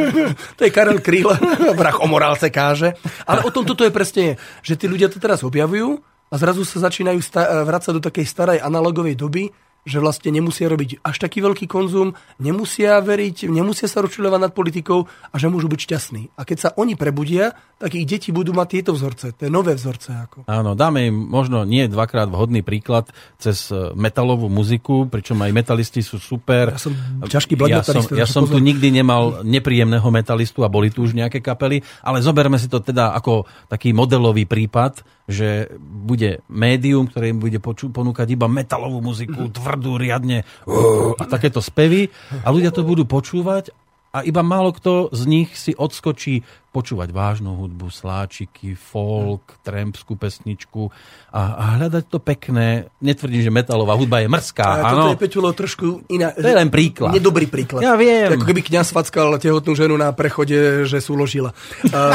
[0.58, 1.28] to je Karel Kryl,
[1.80, 2.96] vrach o morálce káže.
[3.28, 6.00] Ale o tom toto je presne, že tí ľudia to teraz objavujú
[6.32, 7.20] a zrazu sa začínajú
[7.68, 9.52] vrácať do takej starej analogovej doby,
[9.86, 15.06] že vlastne nemusia robiť až taký veľký konzum, nemusia veriť, nemusia sa rozčuľovať nad politikou
[15.06, 16.22] a že môžu byť šťastní.
[16.36, 20.10] A keď sa oni prebudia, tak ich deti budú mať tieto vzorce, tie nové vzorce.
[20.16, 20.38] Ako.
[20.50, 26.02] Áno, dáme im možno nie dvakrát vhodný príklad cez e, metalovú muziku, pričom aj metalisti
[26.02, 26.74] sú super.
[26.74, 31.06] Ja som ťažký ja som, ja som tu nikdy nemal nepríjemného metalistu a boli tu
[31.06, 37.10] už nejaké kapely, ale zoberme si to teda ako taký modelový prípad, že bude médium,
[37.10, 42.10] ktoré im bude poču- ponúkať iba metalovú muziku, tvrdú, riadne uh, a takéto spevy.
[42.46, 43.74] A ľudia to budú počúvať
[44.16, 46.40] a iba málo kto z nich si odskočí
[46.72, 50.92] počúvať vážnu hudbu, sláčiky, folk, trampskú pesničku
[51.32, 52.92] a, a hľadať to pekné.
[53.00, 55.16] Netvrdím, že metalová hudba je mrzká, A áno.
[55.16, 56.36] je Peťulo trošku iná.
[56.36, 57.16] To je len príklad.
[57.16, 57.80] Nedobrý príklad.
[57.80, 58.28] Ja viem.
[58.28, 61.56] Ako keby kniaz fackal tehotnú ženu na prechode, že súložila.
[61.88, 62.12] Uh,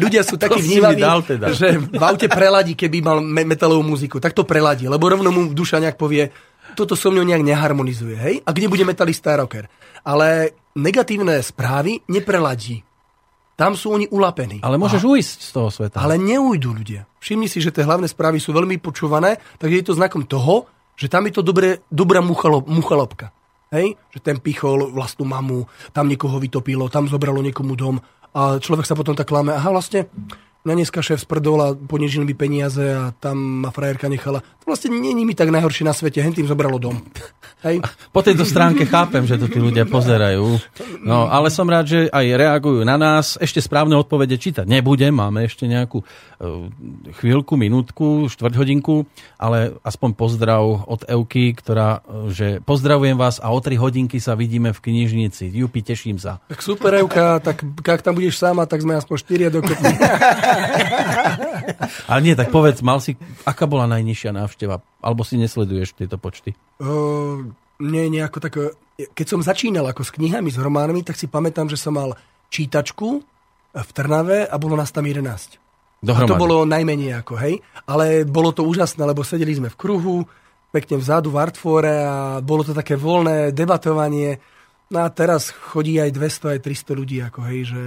[0.00, 1.52] ľudia sú takí vnímaví, teda.
[1.52, 4.16] že v aute preladí, keby mal me- metalovú muziku.
[4.16, 6.32] Tak to preladí, lebo rovno mu duša nejak povie,
[6.78, 8.34] toto so mnou nejak neharmonizuje, hej?
[8.46, 9.66] A kde bude metalista a rocker?
[10.06, 12.86] Ale negatívne správy nepreladí.
[13.58, 14.62] Tam sú oni ulapení.
[14.62, 15.98] Ale môžeš ujsť z toho sveta.
[15.98, 17.10] Ale neujdu ľudia.
[17.18, 21.10] Všimni si, že tie hlavné správy sú veľmi počúvané, takže je to znakom toho, že
[21.10, 23.34] tam je to dobré, dobrá muchalop, muchalopka.
[23.74, 23.98] Hej?
[24.14, 27.98] Že ten pichol vlastnú mamu, tam niekoho vytopilo, tam zobralo niekomu dom
[28.30, 30.06] a človek sa potom tak klame, aha vlastne,
[30.66, 34.42] na dneska šéf sprdol a ponižil mi peniaze a tam ma frajerka nechala.
[34.42, 36.98] To vlastne není mi tak najhoršie na svete, hen tým zobralo dom.
[37.66, 37.82] Hej?
[38.14, 40.62] Po tejto stránke chápem, že to tí ľudia pozerajú.
[41.02, 43.34] No, ale som rád, že aj reagujú na nás.
[43.42, 45.10] Ešte správne odpovede čítať nebudem.
[45.10, 46.70] Máme ešte nejakú uh,
[47.18, 49.10] chvíľku, minútku, štvrťhodinku,
[49.42, 54.38] ale aspoň pozdrav od Euky, ktorá, uh, že pozdravujem vás a o 3 hodinky sa
[54.38, 55.50] vidíme v knižnici.
[55.50, 56.38] Jupi, teším sa.
[56.46, 59.82] Tak super, Evka, tak ak tam budeš sama, tak sme aspoň štyria dokopy.
[62.10, 64.80] Ale nie, tak povedz, mal si, aká bola najnižšia návšteva?
[65.00, 66.54] Alebo si nesleduješ tieto počty?
[66.82, 67.46] Uh,
[67.82, 68.54] nie, nejako tak...
[68.98, 72.18] Keď som začínal ako s knihami, s románmi, tak si pamätám, že som mal
[72.50, 73.22] čítačku
[73.74, 76.02] v Trnave a bolo nás tam 11.
[76.02, 76.26] Dohromady.
[76.26, 77.58] A to bolo najmenej ako, hej.
[77.86, 80.16] Ale bolo to úžasné, lebo sedeli sme v kruhu,
[80.70, 84.38] pekne vzadu v Artfore a bolo to také voľné debatovanie.
[84.88, 87.82] No a teraz chodí aj 200, aj 300 ľudí, ako hej, že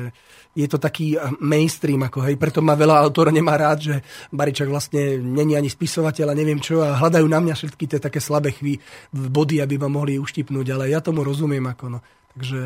[0.52, 3.96] je to taký eh, mainstream, ako hej, preto ma veľa autor nemá rád, že
[4.32, 8.20] Baričak vlastne není ani spisovateľ a neviem čo a hľadajú na mňa všetky tie také
[8.20, 8.80] slabé chví,
[9.12, 12.00] body, aby ma mohli uštipnúť, ale ja tomu rozumiem, ako no.
[12.32, 12.62] Takže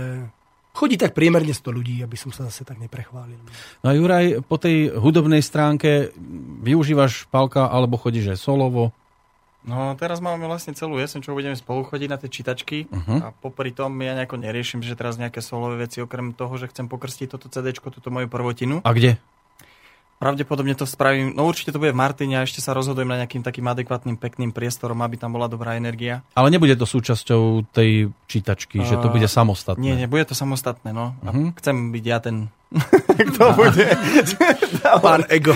[0.76, 3.40] chodí tak priemerne 100 ľudí, aby som sa zase tak neprechválil.
[3.82, 6.14] No a Juraj, po tej hudobnej stránke
[6.62, 8.92] využívaš palka alebo chodíš aj solovo?
[9.66, 13.18] No teraz máme vlastne celú jesen, čo budeme spolu chodiť na tie čítačky uh-huh.
[13.20, 16.86] a popri tom ja nejako neriešim, že teraz nejaké solové veci, okrem toho, že chcem
[16.86, 18.86] pokrstiť toto CD, túto moju prvotinu.
[18.86, 19.18] A kde?
[20.16, 23.42] Pravdepodobne to spravím, no určite to bude v Martine a ešte sa rozhodujem na nejakým
[23.42, 26.24] takým adekvátnym, pekným priestorom, aby tam bola dobrá energia.
[26.32, 29.78] Ale nebude to súčasťou tej čítačky, že to bude samostatné.
[29.78, 31.20] Nie, nie, bude to samostatné, no.
[31.20, 31.52] A Mhm.
[31.56, 32.48] chcem byť ja ten,
[33.28, 33.86] kto bude.
[35.04, 35.52] Pán Ego.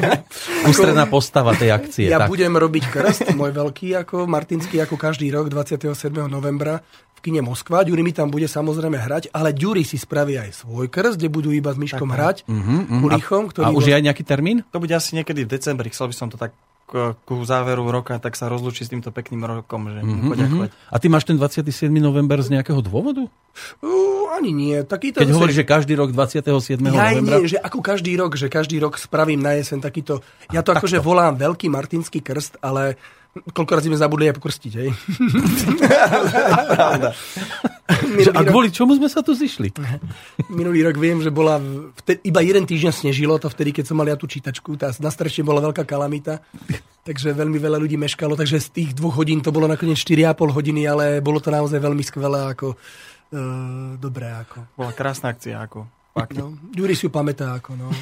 [0.68, 2.06] Ústredná postava tej akcie.
[2.06, 2.28] Ja tak.
[2.28, 5.88] budem robiť krst, môj veľký, ako Martinský, ako každý rok, 27.
[6.26, 6.84] novembra
[7.26, 7.82] kine Moskva.
[7.82, 11.50] Ďuri mi tam bude samozrejme hrať, ale Ďuri si spraví aj svoj krst, kde budú
[11.50, 14.62] iba s Myškom hrať, Mhm, Kulichom, ktorý A už bol- je aj nejaký termín?
[14.68, 16.54] To bude asi niekedy v decembri, chcel by som to tak
[16.86, 20.68] k- ku záveru roka, tak sa rozlúčiť s týmto pekným rokom, že mm-hmm, poďakovať.
[20.86, 21.66] A ty máš ten 27.
[21.92, 23.26] november z nejakého dôvodu?
[23.80, 23.90] Uh,
[24.32, 24.76] ani nie.
[24.80, 26.46] Takýto Keď hovoríš, že každý rok 27.
[26.78, 27.40] Ja novembra?
[27.40, 30.22] nie, že ako každý rok, že každý rok spravím na jeseň takýto...
[30.48, 32.94] Ja to akože volám veľký martinský krst, ale
[33.52, 34.90] koľko razy sme zabudli aj pokrstiť, hej?
[37.96, 39.70] Že, a kvôli čomu sme sa tu zišli?
[40.50, 41.62] Minulý rok viem, že bola
[42.02, 45.10] vtedy, iba jeden týždeň snežilo, to vtedy, keď som mal ja tú čítačku, tá, na
[45.10, 46.42] strešne bola veľká kalamita,
[47.06, 50.82] takže veľmi veľa ľudí meškalo, takže z tých dvoch hodín to bolo nakoniec 4,5 hodiny,
[50.82, 54.66] ale bolo to naozaj veľmi skvelé, ako uh, dobré, ako.
[54.74, 56.32] Bola krásna akcia, ako fakt.
[56.32, 57.92] No, Juri si ju pamätá, ako no.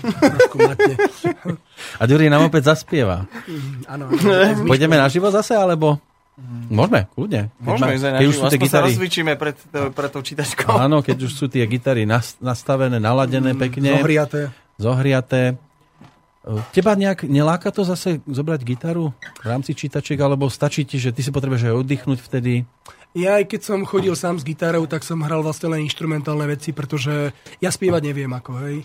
[2.00, 3.26] A Ďuri nám opäť zaspieva.
[3.90, 4.64] Áno, áno.
[4.70, 5.98] Pôjdeme naživo zase, alebo...
[6.66, 7.46] Môžeme, kľudne.
[7.46, 10.66] Keď Môžeme ma- aj na keď už sú tie gitary, rozcvičíme pred, pred tou čítačkou.
[10.74, 14.50] áno, keď už sú tie gitary nas- nastavené, naladené pekne, Zohriaté.
[14.74, 15.54] zohriaté.
[16.76, 21.24] Teba nejak neláka to zase zobrať gitaru v rámci čítačiek, alebo stačí ti, že ty
[21.24, 22.68] si potrebuješ aj oddychnúť vtedy?
[23.16, 26.76] Ja aj keď som chodil sám s gitarou, tak som hral vlastne len instrumentálne veci,
[26.76, 27.32] pretože
[27.64, 28.76] ja spievať neviem ako, hej.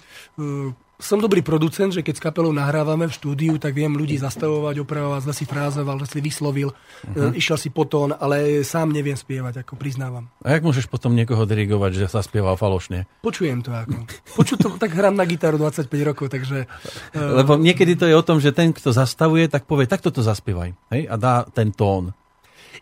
[0.99, 5.31] Som dobrý producent, že keď s kapelou nahrávame v štúdiu, tak viem ľudí zastavovať, opravovať,
[5.31, 7.31] zle si frázoval, zle si vyslovil, uh-huh.
[7.39, 10.27] išiel si po tón, ale sám neviem spievať, ako priznávam.
[10.43, 13.07] A jak môžeš potom niekoho dirigovať, že sa spieval falošne?
[13.23, 13.95] Počujem to ako.
[14.35, 16.67] Poču to, tak hrám na gitaru 25 rokov, takže...
[17.15, 20.19] Uh, Lebo niekedy to je o tom, že ten, kto zastavuje, tak povie, takto to
[20.19, 20.75] zaspievaj.
[20.91, 21.07] Hej?
[21.07, 22.11] A dá ten tón.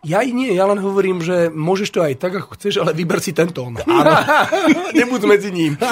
[0.02, 3.22] ja i nie, ja len hovorím, že môžeš to aj tak, ako chceš, ale vyber
[3.22, 3.78] si ten tón.
[3.86, 4.14] Áno.
[4.94, 5.78] Nebuď medzi ním.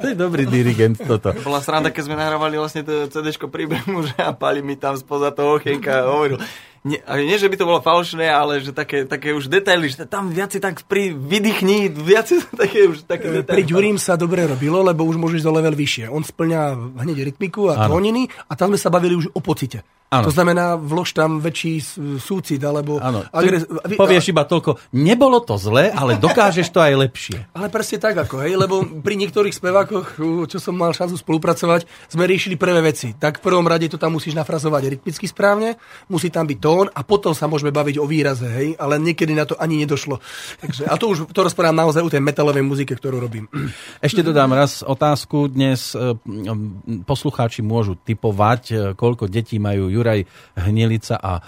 [0.00, 1.36] To je dobrý dirigent toto.
[1.44, 5.28] Bola sranda, keď sme nahrávali vlastne to CD príbehu, že a Pali mi tam spoza
[5.30, 6.40] toho okienka a hovoril,
[6.80, 10.08] Nie, ale nie, že by to bolo falšné, ale že také, také už detaily, že
[10.08, 13.68] tam viac si tak pri vydýchni, viac si také už také Pri detaily.
[13.68, 16.08] Ďurím sa dobre robilo, lebo už môžeš do level vyššie.
[16.08, 16.60] On splňa
[17.04, 19.84] hneď rytmiku a tóniny a tam sme sa bavili už o pocite.
[20.10, 20.26] Áno.
[20.26, 21.78] To znamená, vlož tam väčší
[22.18, 22.98] súcit, alebo...
[22.98, 27.38] Ty agres- povieš iba toľko, nebolo to zle, ale dokážeš to aj lepšie.
[27.54, 30.18] Ale presne tak ako, hej, lebo pri niektorých spevákoch,
[30.50, 33.14] čo som mal šancu spolupracovať, sme riešili prvé veci.
[33.14, 35.78] Tak v prvom rade to tam musíš nafrazovať rytmicky správne,
[36.10, 39.46] musí tam byť tón a potom sa môžeme baviť o výraze, hej, ale niekedy na
[39.46, 40.18] to ani nedošlo.
[40.58, 43.46] Takže, a to už to rozprávam naozaj o tej metalovej muzike, ktorú robím.
[44.02, 45.46] Ešte dodám raz otázku.
[45.46, 50.24] Dnes e, m, poslucháči môžu typovať, e, koľko detí majú Juraj
[50.56, 51.42] Hnilica a e,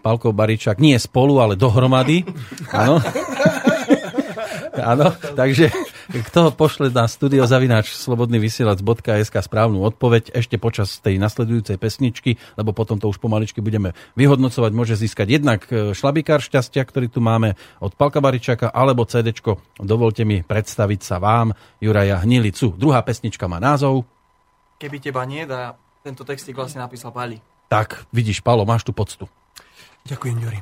[0.00, 0.80] Palko Baričák.
[0.80, 2.24] Nie spolu, ale dohromady.
[2.72, 2.96] Áno.
[4.72, 5.68] Áno, takže
[6.28, 12.96] kto pošle na studio zavináč slobodnyvysielac.sk správnu odpoveď ešte počas tej nasledujúcej pesničky, lebo potom
[12.96, 17.52] to už pomaličky budeme vyhodnocovať, môže získať jednak e, šlabikár šťastia, ktorý tu máme
[17.84, 19.60] od Palka Baričaka, alebo CDčko.
[19.76, 22.72] Dovolte mi predstaviť sa vám, Juraja Hnilicu.
[22.72, 24.08] Druhá pesnička má názov.
[24.80, 27.51] Keby teba nie, a tento textík vlastne napísal Pali.
[27.72, 29.24] Tak, vidíš, Palo, máš tu poctu.
[30.04, 30.60] Ďakujem, Ďuri.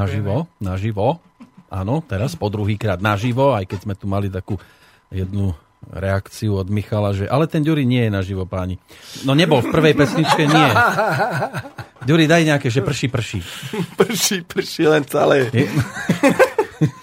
[0.00, 1.06] Naživo, naživo.
[1.70, 4.58] Áno, teraz po druhýkrát naživo, aj keď sme tu mali takú
[5.12, 5.54] jednu
[5.88, 8.76] reakciu od Michala, že ale ten Ďuri nie je naživo, páni.
[9.24, 10.68] No nebol, v prvej pesničke nie.
[12.08, 13.40] Ďuri, daj nejaké, že prší, prší.
[13.96, 15.48] Prší, prší len celé.
[15.52, 15.68] Je,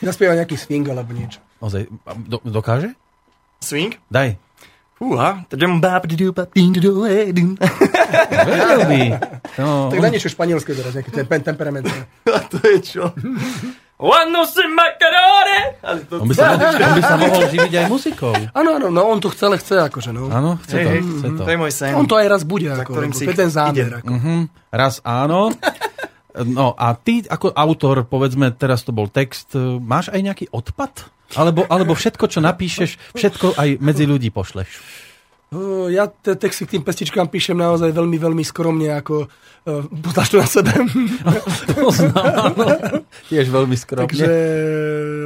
[0.01, 1.37] Zaspieva nejaký swing alebo niečo.
[1.61, 1.85] ozaj,
[2.25, 2.93] do, dokáže?
[3.61, 3.97] Swing?
[4.09, 4.37] Daj.
[7.29, 7.53] Dun.
[8.49, 9.01] Vedel by.
[9.61, 11.85] No, Tak daj niečo španielské teraz, nejaký ten temperament.
[12.25, 13.13] A to je čo?
[13.97, 15.81] Cuando se macarone!
[15.81, 18.29] Ale on, by sa, on by sa mohol živiť aj muzikou.
[18.53, 20.29] Áno, áno, no on to celé chce, akože no.
[20.29, 21.41] Áno, chce Chce to.
[21.41, 21.97] to je môj sen.
[21.97, 22.93] On to aj raz bude, ako,
[23.33, 23.97] ten zámer.
[24.01, 24.13] Ako.
[24.13, 24.37] Mhm,
[24.69, 25.49] raz áno.
[26.45, 31.09] No a ty ako autor, povedzme, teraz to bol text, e, máš aj nejaký odpad?
[31.35, 34.69] Alebo, alebo všetko, čo napíšeš, všetko aj medzi ľudí pošleš?
[35.91, 39.31] Ja te texty k tým pestičkám píšem naozaj veľmi, veľmi skromne, ako
[40.01, 40.71] poznáš to na sebe.
[41.67, 42.65] To áno.
[43.27, 44.07] Tiež veľmi skromne.
[44.07, 44.31] Takže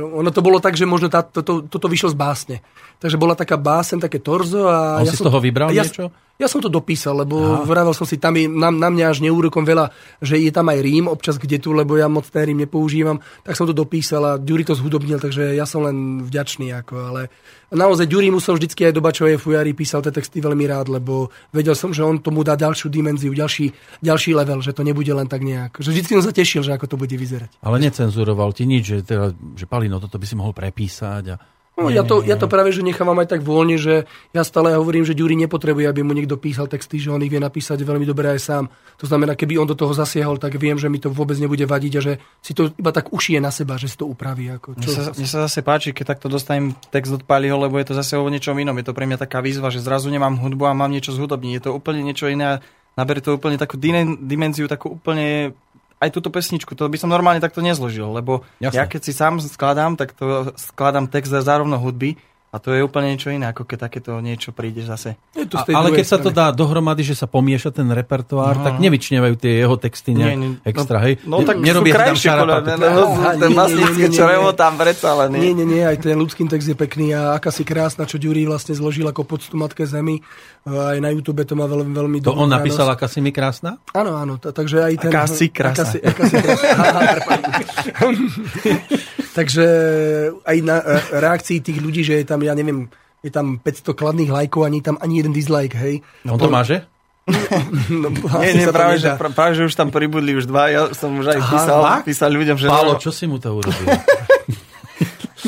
[0.09, 2.57] ono to bolo tak, že možno tá, toto, toto vyšlo z básne.
[3.01, 5.01] Takže bola taká básen, také torzo a...
[5.01, 6.13] On si z toho vybral ja, niečo?
[6.41, 9.61] Ja som to dopísal, lebo vravel som si, tam je, na, na mňa až neúrokom
[9.61, 9.93] veľa,
[10.25, 13.53] že je tam aj rím občas kde tu, lebo ja moc ten rím nepoužívam, tak
[13.53, 16.73] som to dopísal a Ďuri to zhudobnil, takže ja som len vďačný.
[16.81, 17.21] Ako, ale
[17.69, 21.77] naozaj Ďurimu som vždycky aj do Bačovej fujary písal tie texty veľmi rád, lebo vedel
[21.77, 23.69] som, že on tomu dá ďalšiu dimenziu, ďalší,
[24.01, 25.79] ďalší level, že to nebude len tak nejak.
[25.79, 27.61] Že vždycky som sa tešil, že ako to bude vyzerať.
[27.63, 31.23] Ale necenzuroval ti nič, že, teda, že Palino, toto by si mohol prepísať.
[31.31, 31.35] A...
[31.81, 34.05] No, ja, to, ja to práve, že nechávam aj tak voľne, že
[34.35, 37.39] ja stále hovorím, že Ďuri nepotrebuje, aby mu niekto písal texty, že on ich vie
[37.39, 38.63] napísať veľmi dobre aj sám.
[38.99, 41.93] To znamená, keby on do toho zasiahol, tak viem, že mi to vôbec nebude vadiť
[41.97, 42.13] a že
[42.43, 44.51] si to iba tak ušije na seba, že si to upraví.
[44.51, 47.79] Ako, Mne čo, sa, mne sa zase páči, keď takto dostanem text od Paliho, lebo
[47.81, 48.75] je to zase o niečom inom.
[48.77, 51.51] Je to pre mňa taká výzva, že zrazu nemám hudbu a mám niečo zhudobniť.
[51.55, 52.59] Je to úplne niečo iné
[52.93, 55.55] naberie to úplne takú dine- dimenziu, takú úplne
[55.97, 58.73] aj túto pesničku, to by som normálne takto nezložil, lebo Jasné.
[58.73, 62.17] ja keď si sám skladám, tak to skladám text a zároveň hudby
[62.51, 65.15] a to je úplne niečo iné, ako keď takéto niečo príde zase.
[65.31, 66.35] je to A, ale keď sa to strany.
[66.35, 68.65] dá dohromady, že sa pomieša ten repertoár, No.
[68.65, 71.13] tak nevyčnevajú tie jeho texty nejak Nie, nie, extra, no, hej?
[71.23, 72.59] No tak Nerobia sú krajšie, no,
[73.39, 73.55] ten
[73.95, 75.63] nie, črevo tam predsa, ale Nie, nie.
[75.63, 78.75] nie, nie, aj ten ľudský text je pekný a aká si krásna, čo Ďuri vlastne
[78.75, 80.19] zložil ako poctu Matke Zemi.
[80.61, 82.53] Aj na YouTube to má veľmi, veľmi To dobrú on pranosť.
[82.53, 83.81] napísal, aká si mi krásna?
[83.91, 85.09] Áno, áno, t- takže aj ten...
[85.09, 85.81] Aká si krása.
[85.81, 86.65] Aká si, aká si krása.
[86.69, 87.01] Aha,
[89.37, 89.65] takže
[90.43, 90.85] aj na e,
[91.17, 92.85] reakcii tých ľudí, že je tam, ja neviem,
[93.19, 96.05] je tam 500 kladných lajkov, ani tam ani jeden dislike, hej.
[96.25, 96.85] On to má, že?
[97.91, 98.09] No,
[98.41, 101.13] Nie, nie, to práve, že, pr- práve, že už tam pribudli už dva, ja som
[101.15, 102.03] už aj Aha, písal, fakt?
[102.05, 102.67] písal ľuďom, že...
[102.67, 103.87] Pálo, čo si mu to urobil?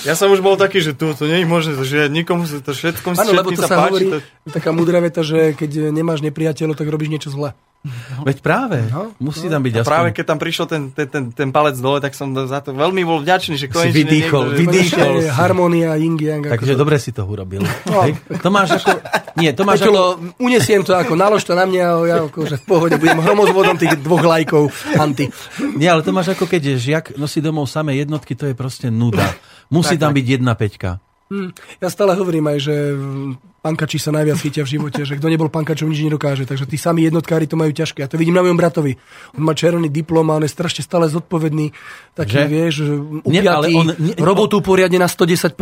[0.09, 3.15] Ja som už bol taký, že tu, to nie je možné, že nikomu to všetkom
[3.15, 3.87] Áno, lebo to sa sa páči.
[3.87, 4.17] hovorí, To...
[4.51, 7.55] taká múdra veta, že keď nemáš nepriateľov, tak robíš niečo zle.
[8.23, 9.91] Veď práve, No, musí tam byť A aspoň...
[9.91, 13.03] práve keď tam prišiel ten, ten, ten, ten palec dole, tak som za to veľmi
[13.03, 15.13] bol vďačný, že konečne vydýchol, niekto, vydýchol.
[15.19, 15.27] Si.
[15.27, 16.47] harmónia, yin yang.
[16.47, 17.59] Takže ako- dobre si to urobil.
[18.07, 18.15] Hej?
[18.39, 19.03] To máš ako...
[19.36, 20.15] Nie, to máš ako...
[20.39, 23.99] Unesiem to ako, nalož to na mňa, a ja akože v pohode budem hromozvodom tých
[23.99, 25.27] dvoch lajkov anti.
[25.75, 29.27] Nie, ale to máš ako keď žiak nosí domov samé jednotky, to je proste nuda.
[29.67, 31.03] Musí tam byť jedna peťka.
[31.26, 31.49] Hm,
[31.80, 32.76] Ja stále hovorím aj, že
[33.59, 36.43] pankači sa najviac chytia v živote, že kto nebol pankačom, nič nedokáže.
[36.43, 37.99] Takže tí sami jednotkári to majú ťažké.
[37.99, 38.99] Ja to vidím na mojom bratovi.
[39.32, 41.71] On má červený diplom a on je strašne stále zodpovedný.
[42.11, 42.43] Taký, Že?
[42.45, 42.76] vieš,
[43.24, 45.55] upiatý, ale on- nie- robotu poriadne na 110%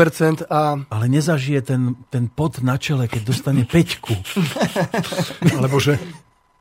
[0.45, 4.17] a Ale nezažije ten, ten pot na čele, keď dostane peťku.
[5.53, 6.01] alebo že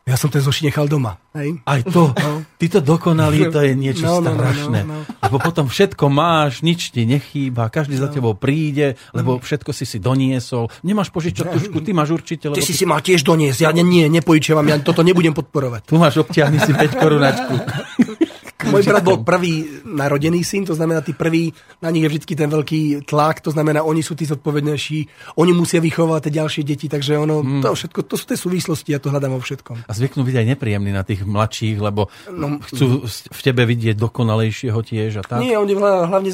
[0.03, 1.20] ja som ten zoši nechal doma.
[1.30, 1.62] Hej?
[1.62, 2.11] Aj to,
[2.57, 4.80] ty to dokonali, to je niečo No, no, no, strašné.
[4.82, 5.07] no, no.
[5.20, 9.40] Lebo potom všetko máš, nič ti nechýba, každý za tebou príde, lebo Mm.
[9.40, 10.66] všetko si si doniesol.
[10.82, 13.61] Nemáš požičať tušku, ty máš určite, lebo Ty si si mal tiež doniesť.
[13.61, 15.86] Ja nie, nie, nepojičujem, ja toto nebudem podporovať.
[15.86, 17.55] tu máš obťahni si 5 korunačku.
[18.66, 21.48] Môj brat bol prvý narodený syn, to znamená, tí prvý,
[21.78, 24.98] na nich je vždy ten veľký tlak, to znamená, oni sú tí zodpovednejší,
[25.36, 27.62] oni musia vychovávať tie ďalšie deti, takže ono, Hmm.
[27.62, 29.88] to všetko, to sú tie súvislosti, ja to hľadám vo všetkom.
[29.88, 34.76] A zvyknú byť aj nepríjemní na tých mladších, lebo No, chcú v tebe vidieť dokonalejšieho
[34.76, 35.40] tiež a tak.
[35.40, 36.30] Nie, oni hla- hlavne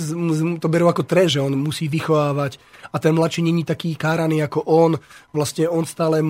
[0.59, 2.59] to berú ako tre, že on musí vychovávať
[2.91, 4.93] a ten mladší není taký káraný ako on.
[5.31, 6.23] Vlastne on stále,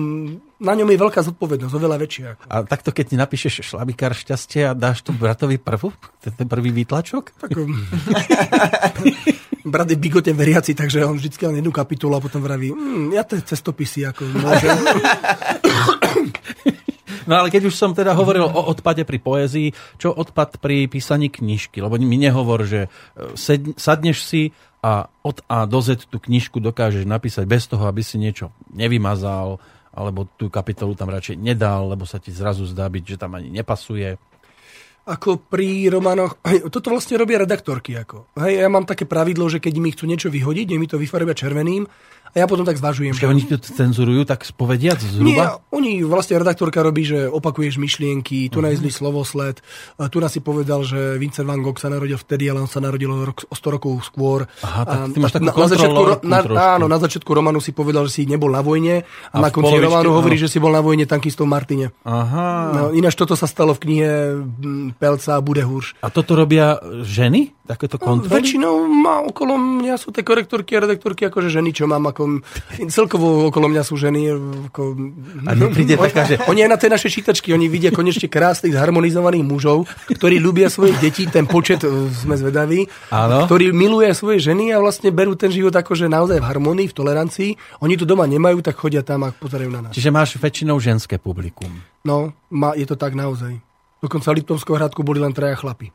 [0.57, 2.25] na ňom je veľká zodpovednosť, oveľa väčšia.
[2.33, 2.41] Ako.
[2.49, 6.73] A takto, keď ti napíšeš šlabikár šťastie a dáš to bratovi prvú, ten ten prvý
[6.73, 7.77] výtlačok, Tak, um,
[9.73, 13.21] brat je bigote veriaci, takže on vždycky len jednu kapitulu a potom vraví, hm, ja
[13.21, 14.77] tie cestopisy ako môžem.
[17.27, 21.27] No ale keď už som teda hovoril o odpade pri poézii, čo odpad pri písaní
[21.27, 21.83] knižky?
[21.83, 23.35] Lebo mi nehovor, že e,
[23.75, 28.15] sadneš si a od A do Z tú knižku dokážeš napísať bez toho, aby si
[28.15, 29.59] niečo nevymazal,
[29.97, 33.49] alebo tú kapitolu tam radšej nedal, lebo sa ti zrazu zdá byť, že tam ani
[33.49, 34.13] nepasuje.
[35.07, 36.37] ako pri románoch,
[36.69, 37.97] toto vlastne robia redaktorky.
[37.97, 38.37] Ako.
[38.37, 41.33] Hej, ja mám také pravidlo, že keď mi chcú niečo vyhodiť, nech mi to vyfarbia
[41.33, 41.87] červeným
[42.31, 43.15] a ja potom tak zvažujem.
[43.15, 45.45] Že oni to cenzurujú, tak povediac Nie, zhruba?
[45.71, 49.59] oni vlastne redaktorka robí, že opakuješ myšlienky, tu najzlý slovosled,
[50.11, 53.09] tu nás si povedal, že Vincent van Gogh sa narodil vtedy, ale on sa narodil
[53.09, 54.45] rok, o 100 rokov skôr.
[54.63, 56.39] Aha, tak ty máš takú na, na začiatku, na,
[56.77, 59.77] áno, na začiatku románu si povedal, že si nebol na vojne a, A na konci
[59.77, 61.91] románu hovorí, že si bol na vojne tankistom Martine.
[62.03, 62.47] Aha.
[62.73, 64.09] No, ináč toto sa stalo v knihe
[64.97, 66.01] Pelca a Budehurš.
[66.01, 67.53] A toto robia ženy?
[67.67, 68.31] Takéto kontroly?
[68.31, 72.16] Väčšinou má okolo mňa sú tie korektorky a redaktorky akože ženy, čo mám ako...
[72.87, 74.33] Celkovo okolo mňa sú ženy.
[74.71, 74.95] Ako,
[75.43, 79.43] A nepríde taká, že- Oni aj na tej našej čítačky, oni vidia konečne krásnych, zharmonizovaných
[79.43, 83.45] mužov, ktorí ľubia svojich detí, ten počet e, sme zvedaví, Áno.
[83.45, 87.51] ktorí miluje svoje ženy a vlastne berú ten život akože naozaj v harmonii, v tolerancii.
[87.81, 89.91] Oni to doma nemajú, tak chodia tam a pozerajú na nás.
[89.91, 91.69] Čiže máš väčšinou ženské publikum.
[92.01, 93.59] No, má, je to tak naozaj.
[93.97, 95.89] Dokonca v Liptovskom hradku boli len traja chlapi.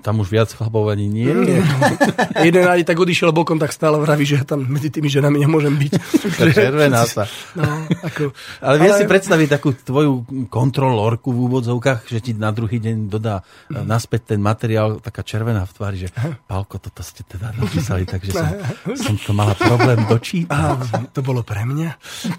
[0.00, 1.28] Tam už viac chlapov ani nie.
[1.28, 1.60] Nie.
[2.48, 5.76] Jeden ani tak odišiel bokom, tak stále vraví, že ja tam medzi tými ženami nemôžem
[5.76, 5.92] byť.
[6.56, 7.28] Červená sa.
[7.52, 7.64] No,
[8.00, 8.32] ako,
[8.64, 13.44] Ale vieš si predstaviť takú tvoju kontrolórku v úvodzovkách, že ti na druhý deň dodá
[13.68, 16.08] e, naspäť ten materiál, taká červená v tvári, že
[16.48, 18.48] Pálko, toto ste teda napísali, takže som,
[18.96, 20.50] som to mala problém dočítať.
[20.50, 21.90] Á, to bolo pre mňa.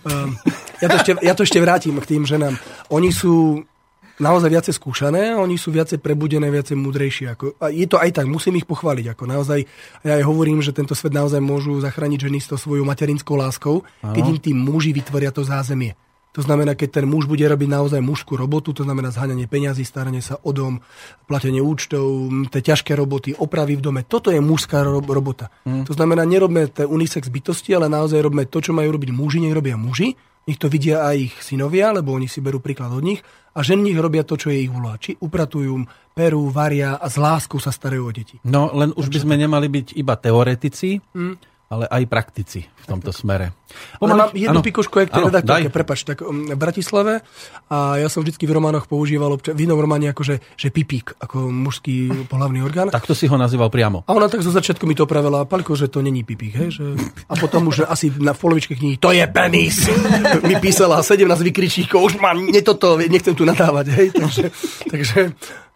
[0.05, 0.35] Um,
[0.81, 2.57] ja, to ešte, ja to ešte vrátim k tým ženám.
[2.89, 3.61] Oni sú
[4.21, 7.25] naozaj viacej skúšané, oni sú viacej prebudené, viacej múdrejšie.
[7.33, 9.17] Ako, a je to aj tak, musím ich pochváliť.
[9.17, 9.65] Ako naozaj,
[10.05, 13.81] ja aj hovorím, že tento svet naozaj môžu zachrániť ženy s tou svojou materinskou láskou,
[14.05, 15.97] keď im tí muži vytvoria to zázemie.
[16.31, 20.23] To znamená, keď ten muž bude robiť naozaj mužskú robotu, to znamená zháňanie peňazí, staranie
[20.23, 20.79] sa o dom,
[21.27, 24.01] platenie účtov, tie ťažké roboty, opravy v dome.
[24.07, 25.51] Toto je mužská ro- robota.
[25.67, 25.83] Mm.
[25.83, 29.51] To znamená, nerobme tie unisex bytosti, ale naozaj robme to, čo majú robiť muži, nech
[29.51, 30.15] robia muži.
[30.47, 33.21] Nech to vidia aj ich synovia, lebo oni si berú príklad od nich.
[33.51, 34.95] A ženy nech robia to, čo je ich úloha.
[34.95, 35.83] Či upratujú,
[36.15, 38.39] perú, varia a s láskou sa starajú o deti.
[38.47, 40.97] No, len už by sme nemali byť iba teoretici,
[41.71, 43.55] ale aj praktici v tomto smere.
[44.03, 44.67] Ale mám jednu áno.
[44.67, 47.23] pikošku aj k tej redaktorke, prepač, tak um, v Bratislave
[47.71, 51.47] a ja som vždycky v románoch používal obča- v inom románe akože, že pipík, ako
[51.47, 52.91] mužský pohlavný orgán.
[52.91, 54.03] Takto si ho nazýval priamo.
[54.03, 56.85] A ona tak zo začiatku mi to opravila, Paľko, že to není pipík, hej, že...
[57.31, 59.87] A potom už asi na, polovičke knihy, to je penis!
[60.51, 64.43] mi písala 17 vykričníkov, už mám, nie toto, nechcem tu nadávať, hej, takže,
[64.91, 65.19] takže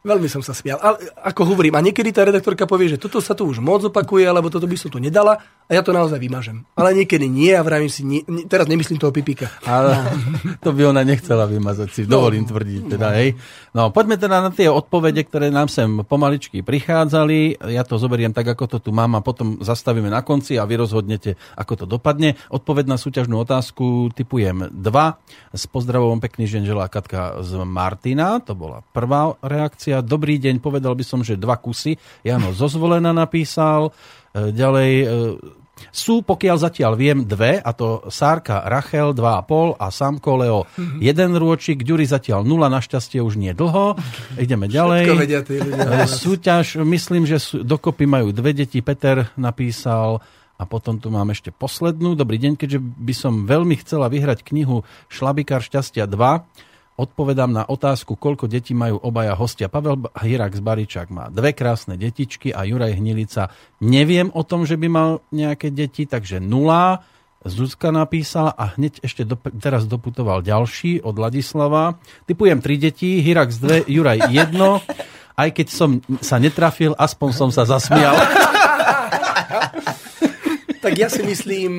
[0.05, 0.77] veľmi som sa smial.
[0.77, 4.29] Ale ako hovorím, a niekedy tá redaktorka povie, že toto sa tu už moc opakuje,
[4.29, 6.61] alebo toto by som tu nedala, a ja to naozaj vymažem.
[6.77, 9.49] Ale niekedy nie a vravím si, nie, nie, teraz nemyslím toho pipíka.
[9.65, 9.97] Ale
[10.63, 13.33] to by ona nechcela vymazať si, dovolím tvrdiť teda, hej.
[13.73, 17.65] No, poďme teda na tie odpovede, ktoré nám sem pomaličky prichádzali.
[17.73, 20.85] Ja to zoberiem tak, ako to tu mám a potom zastavíme na konci a vy
[20.85, 22.37] rozhodnete, ako to dopadne.
[22.53, 24.77] Odpoveď na súťažnú otázku typujem 2.
[25.49, 28.37] S pozdravom pekný žen želá Katka z Martina.
[28.45, 30.05] To bola prvá reakcia.
[30.05, 31.97] Dobrý deň, povedal by som, že dva kusy.
[32.21, 33.89] Jano Zozvolena napísal.
[34.35, 35.05] E, Ďalej e,
[35.95, 40.59] sú, pokiaľ zatiaľ viem, dve, a to Sárka Rachel 2,5 a Samko Leo
[40.99, 43.95] jeden rôčik, Ďuri zatiaľ nula, našťastie už nie dlho.
[44.35, 45.03] Ideme ďalej.
[45.15, 46.03] Vedia tí ľudia.
[46.03, 48.83] E, Súťaž, myslím, že sú, dokopy majú dve deti.
[48.83, 50.19] Peter napísal
[50.55, 52.15] a potom tu mám ešte poslednú.
[52.15, 56.15] Dobrý deň, keďže by som veľmi chcela vyhrať knihu Šlabikár šťastia 2,
[56.95, 59.67] Odpovedám na otázku, koľko detí majú obaja hostia.
[59.67, 63.51] Pavel Hirak z Baričák má dve krásne detičky a Juraj Hnilica
[63.83, 67.03] neviem o tom, že by mal nejaké deti, takže nula.
[67.43, 71.99] Zuzka napísala a hneď ešte do, teraz doputoval ďalší od Ladislava.
[72.23, 74.79] Typujem tri deti, Hirax dve, Juraj jedno.
[75.35, 78.15] Aj keď som sa netrafil, aspoň som sa zasmial.
[80.85, 81.71] Tak ja si myslím,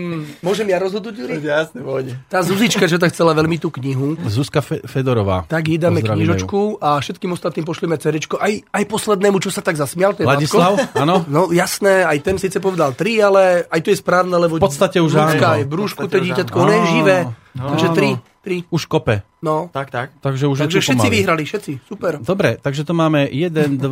[0.42, 1.38] môžem ja rozhodnúť, Juri?
[1.38, 2.18] Jasne, pôjde.
[2.26, 5.46] Tá Zuzička, čo tak chcela veľmi tú knihu, Zuzka Fe- Fedorová.
[5.46, 8.36] tak jej dáme knižočku a všetkým ostatným pošleme cerečko.
[8.36, 11.22] Aj, aj poslednému, čo sa tak zasmial, to je Ladislav, áno.
[11.30, 14.98] No jasné, aj ten síce povedal tri, ale aj to je správne, lebo V podstate
[14.98, 15.38] už áno.
[15.56, 17.16] je v brúšku, to dieťatko, ono je živé.
[17.54, 18.10] Takže tri,
[18.42, 18.56] tri.
[18.68, 19.22] Už kope.
[19.38, 19.70] No.
[19.70, 20.08] Tak, tak.
[20.18, 21.14] Takže už Takže všetci pomaly.
[21.14, 21.72] vyhrali, všetci.
[21.86, 22.18] Super.
[22.18, 23.86] Dobre, takže to máme 1, 2,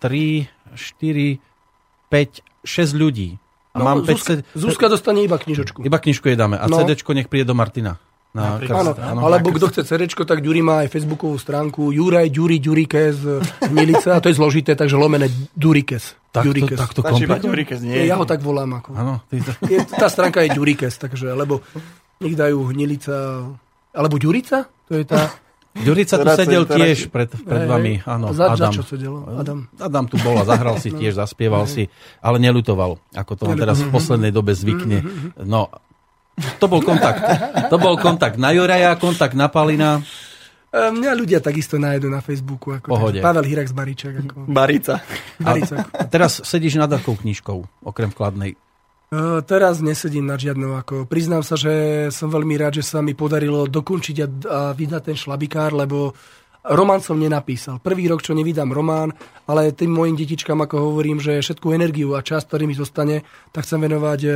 [0.00, 1.38] 3, 4,
[2.08, 3.36] 5, 6 ľudí.
[3.76, 5.84] A No, mám 5 Zuzka, Zuzka dostane iba knižočku.
[5.84, 6.56] Iba knižku jej dáme.
[6.56, 6.80] A No.
[6.80, 8.00] CDčko nech príde do Martina.
[8.32, 9.20] Na Áno, krst, áno.
[9.24, 13.40] alebo kto chce cerečko, tak Ďuri má aj facebookovú stránku Juraj, Ďuri, Ďurike z
[13.72, 16.20] Milice a to je zložité, takže lomené Ďurikes.
[16.32, 16.76] Tak to, Ďurikes.
[16.76, 17.44] tak to iba kompletne?
[17.48, 17.96] Ďurikes, nie?
[18.04, 18.76] Ja ho tak volám.
[18.76, 18.92] Ako.
[18.92, 19.56] Áno, ty to...
[19.64, 21.64] Je, tá stránka je Ďurikes, takže, lebo
[22.20, 23.16] nech dajú Hnilica,
[23.96, 24.68] alebo Ďurica?
[24.88, 25.32] To je tá...
[25.76, 27.94] Ďurica tu sedel tiež pred, pred Hej, vami.
[28.00, 28.08] hej.
[28.08, 28.72] Áno, Za- za Adam.
[28.72, 29.14] čo sedel?
[29.28, 29.58] Adam.
[29.76, 33.78] Adam tu bol a zahral si tiež, zaspieval si, ale nelutoval, ako to on teraz
[33.78, 35.04] v poslednej dobe zvykne.
[35.42, 35.68] No,
[36.56, 37.20] to bol kontakt.
[37.68, 40.00] To bol kontakt na Juraja, kontakt na Palina.
[40.68, 42.76] E, Mňa ľudia takisto nájdu na Facebooku.
[42.76, 43.24] Ako, Pohode.
[43.24, 44.14] Pavel Hirek z Bariček.
[44.26, 45.00] Ako, Barica.
[45.38, 45.80] Bariček.
[45.88, 48.56] A teraz sedíš nad akou knižkou, okrem vkladnej?
[49.12, 50.74] E, Teraz nesedím nad žiadnou.
[50.82, 55.02] Ako, priznám sa, že som veľmi rád, že sa mi podarilo dokončiť a, a vydať
[55.12, 56.10] ten šlabikár, lebo
[56.66, 57.78] román som nenapísal.
[57.78, 59.14] Prvý rok, čo nevydám román,
[59.46, 63.22] ale tým mojim detičkám, ako hovorím, že všetku energiu a čas, ktorý mi zostane,
[63.54, 64.30] tak chcem venovať e,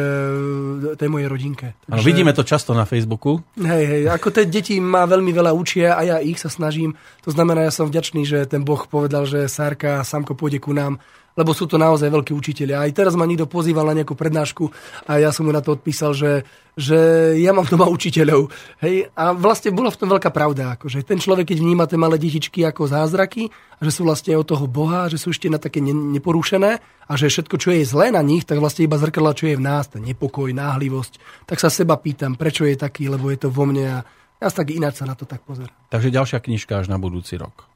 [0.95, 1.75] tej mojej rodinke.
[1.91, 3.43] Ano, vidíme to často na Facebooku.
[3.59, 6.95] Hej, hej, ako tie deti ma veľmi veľa učia a ja ich sa snažím.
[7.27, 11.03] To znamená, ja som vďačný, že ten Boh povedal, že Sárka Samko pôjde ku nám,
[11.39, 12.83] lebo sú to naozaj veľkí učiteľia.
[12.83, 14.70] Aj teraz ma niekto pozýval na nejakú prednášku
[15.07, 16.43] a ja som mu na to odpísal, že,
[16.74, 16.99] že
[17.39, 18.51] ja mám doma učiteľov.
[18.83, 20.74] Hej, a vlastne bola v tom veľká pravda.
[20.74, 23.49] Akože ten človek, keď vníma tie malé detičky ako zázraky,
[23.81, 26.70] že sú vlastne od toho Boha, že sú ešte na také ne- neporušené
[27.07, 29.64] a že všetko, čo je zlé na nich, tak vlastne iba zrkadla, čo je v
[29.64, 31.47] nás, ten nepokoj, náhlivosť.
[31.47, 33.99] Tak sa seba pýtam, prečo je taký, lebo je to vo mne a
[34.41, 35.72] ja tak ináč sa na to tak pozerám.
[35.93, 37.70] Takže ďalšia knižka až na budúci rok.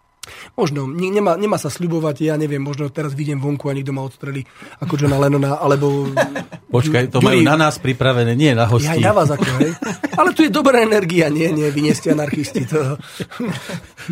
[0.54, 4.04] Možno, ne- nemá, nemá sa sľubovať, ja neviem, možno teraz vidím vonku a niekto ma
[4.06, 4.46] odstrelí
[4.80, 6.08] ako Johna Lennona, alebo...
[6.74, 9.00] Počkaj, to majú na nás pripravené, nie na Ja aj hostí.
[9.02, 9.72] na vás ako, hej.
[10.18, 12.66] Ale tu je dobrá energia, nie, nie, vy nie ste anarchisti.
[12.74, 12.98] To...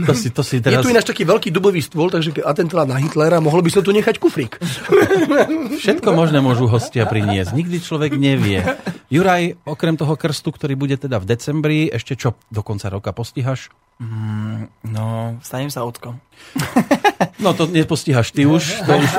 [0.07, 0.87] To si, to si Je teraz...
[0.87, 4.23] tu ináč taký veľký dubový stôl, takže atentát na Hitlera, mohlo by sa tu nechať
[4.23, 4.63] kufrík.
[5.83, 7.51] Všetko možné môžu hostia priniesť.
[7.51, 8.63] Nikdy človek nevie.
[9.11, 13.69] Juraj, okrem toho krstu, ktorý bude teda v decembri, ešte čo do konca roka postihaš?
[14.83, 16.19] No, stanem sa otkom.
[17.39, 18.83] No to nepostihaš ty už.
[18.87, 19.11] To už...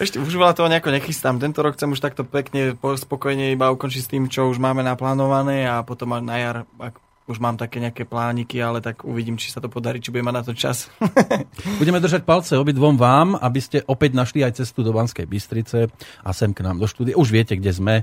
[0.00, 1.36] Ešte už veľa toho nejako nechystám.
[1.36, 4.80] Tento rok chcem už takto pekne, po- spokojne iba ukončiť s tým, čo už máme
[4.80, 6.96] naplánované a potom aj na jar, ak
[7.30, 10.36] už mám také nejaké plániky, ale tak uvidím, či sa to podarí, či budem mať
[10.40, 10.90] na to čas.
[11.80, 15.86] Budeme držať palce obidvom vám, aby ste opäť našli aj cestu do Banskej Bystrice
[16.26, 17.14] a sem k nám do štúdia.
[17.14, 17.94] Už viete, kde sme,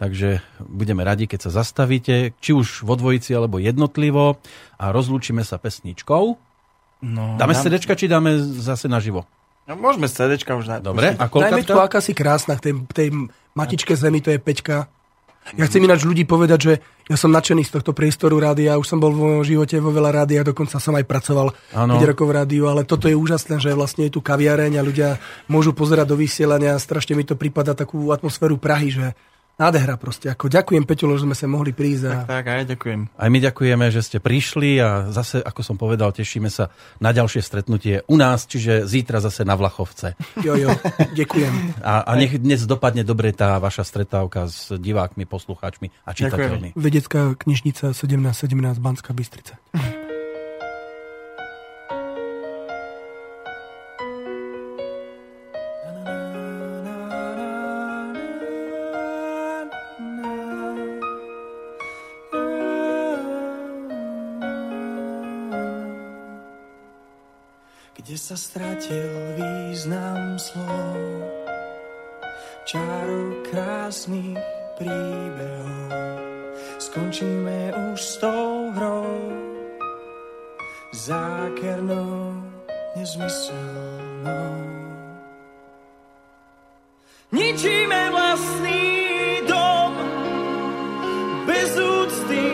[0.00, 4.40] takže budeme radi, keď sa zastavíte, či už vo dvojici alebo jednotlivo
[4.80, 6.24] a rozlúčime sa pesničkou.
[7.04, 9.28] No, Dáme CDčka, či dáme zase naživo?
[9.68, 10.80] No, môžeme z CDčka už dať.
[10.80, 11.86] Dobre, a Dajme tu koľka?
[11.86, 13.12] aká si krásna, tej, tej
[13.52, 14.88] matičke zemi, to je Peťka.
[15.56, 16.72] Ja chcem ináč ľudí povedať, že
[17.08, 20.52] ja som nadšený z tohto priestoru rádia, už som bol vo živote vo veľa rádiách,
[20.52, 21.96] dokonca som aj pracoval Áno.
[21.96, 25.08] 5 rokov v rádiu, ale toto je úžasné, že vlastne je tu kaviareň a ľudia
[25.48, 29.06] môžu pozerať do vysielania, strašne mi to prípada takú atmosféru Prahy, že
[29.60, 30.32] nádhera proste.
[30.32, 33.00] Ako ďakujem Peťulo, že sme sa mohli prísť a Tak, aj ďakujem.
[33.12, 37.44] Aj my ďakujeme, že ste prišli a zase, ako som povedal, tešíme sa na ďalšie
[37.44, 40.16] stretnutie u nás, čiže zítra zase na Vlachovce.
[40.40, 40.72] jo, jo,
[41.12, 41.84] ďakujem.
[41.84, 46.72] A, a nech dnes dopadne dobre tá vaša stretávka s divákmi, poslucháčmi a čitateľmi.
[46.72, 49.60] Vedecká knižnica 1717 Banská Bystrica.
[68.30, 71.02] Sa stratil význam slov,
[72.62, 74.38] čárov krásnych
[74.78, 76.14] príbehov.
[76.78, 79.10] Skončíme už s tou hrou,
[80.94, 82.38] zákernou,
[82.94, 84.54] nezmyselnou.
[87.34, 88.86] Ničíme vlastný
[89.50, 89.90] dom,
[91.50, 92.46] bez úcty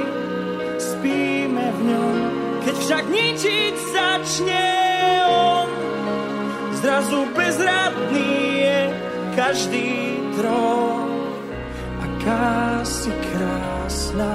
[0.80, 2.16] spíme v ňom.
[2.64, 4.85] Keď však ničiť začne
[7.46, 8.80] bezradný je
[9.38, 11.06] každý trón.
[12.02, 14.34] Aká si krásna,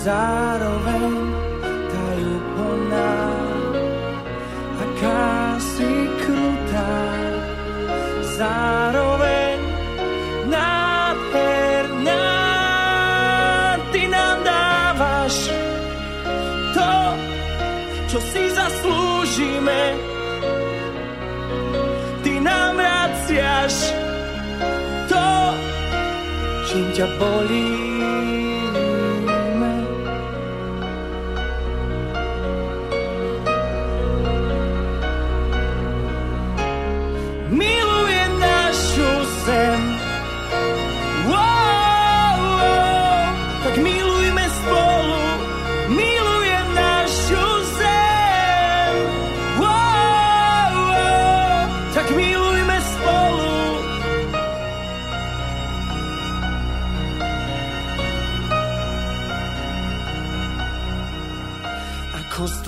[0.00, 1.12] zároveň
[1.92, 3.16] tajúplná.
[4.80, 6.96] Aká si krutá,
[8.40, 9.13] zároveň
[26.74, 28.53] 更加玻璃。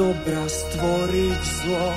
[0.07, 1.91] dobra stvoriť zlo.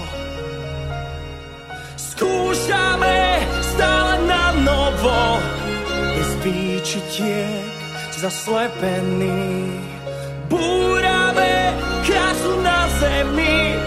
[1.93, 3.21] Skúšame
[3.61, 5.37] stále na novo,
[6.17, 7.69] bez výčitiek
[8.17, 9.77] zaslepený.
[10.49, 11.53] Búrame
[12.01, 13.77] krásu na zemi,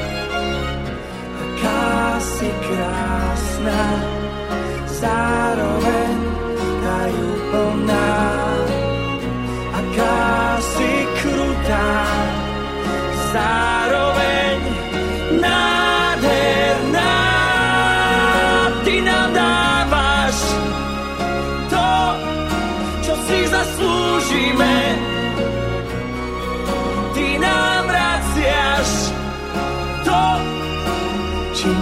[1.43, 4.12] aká si krásna.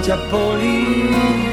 [0.01, 1.50] Giappolino.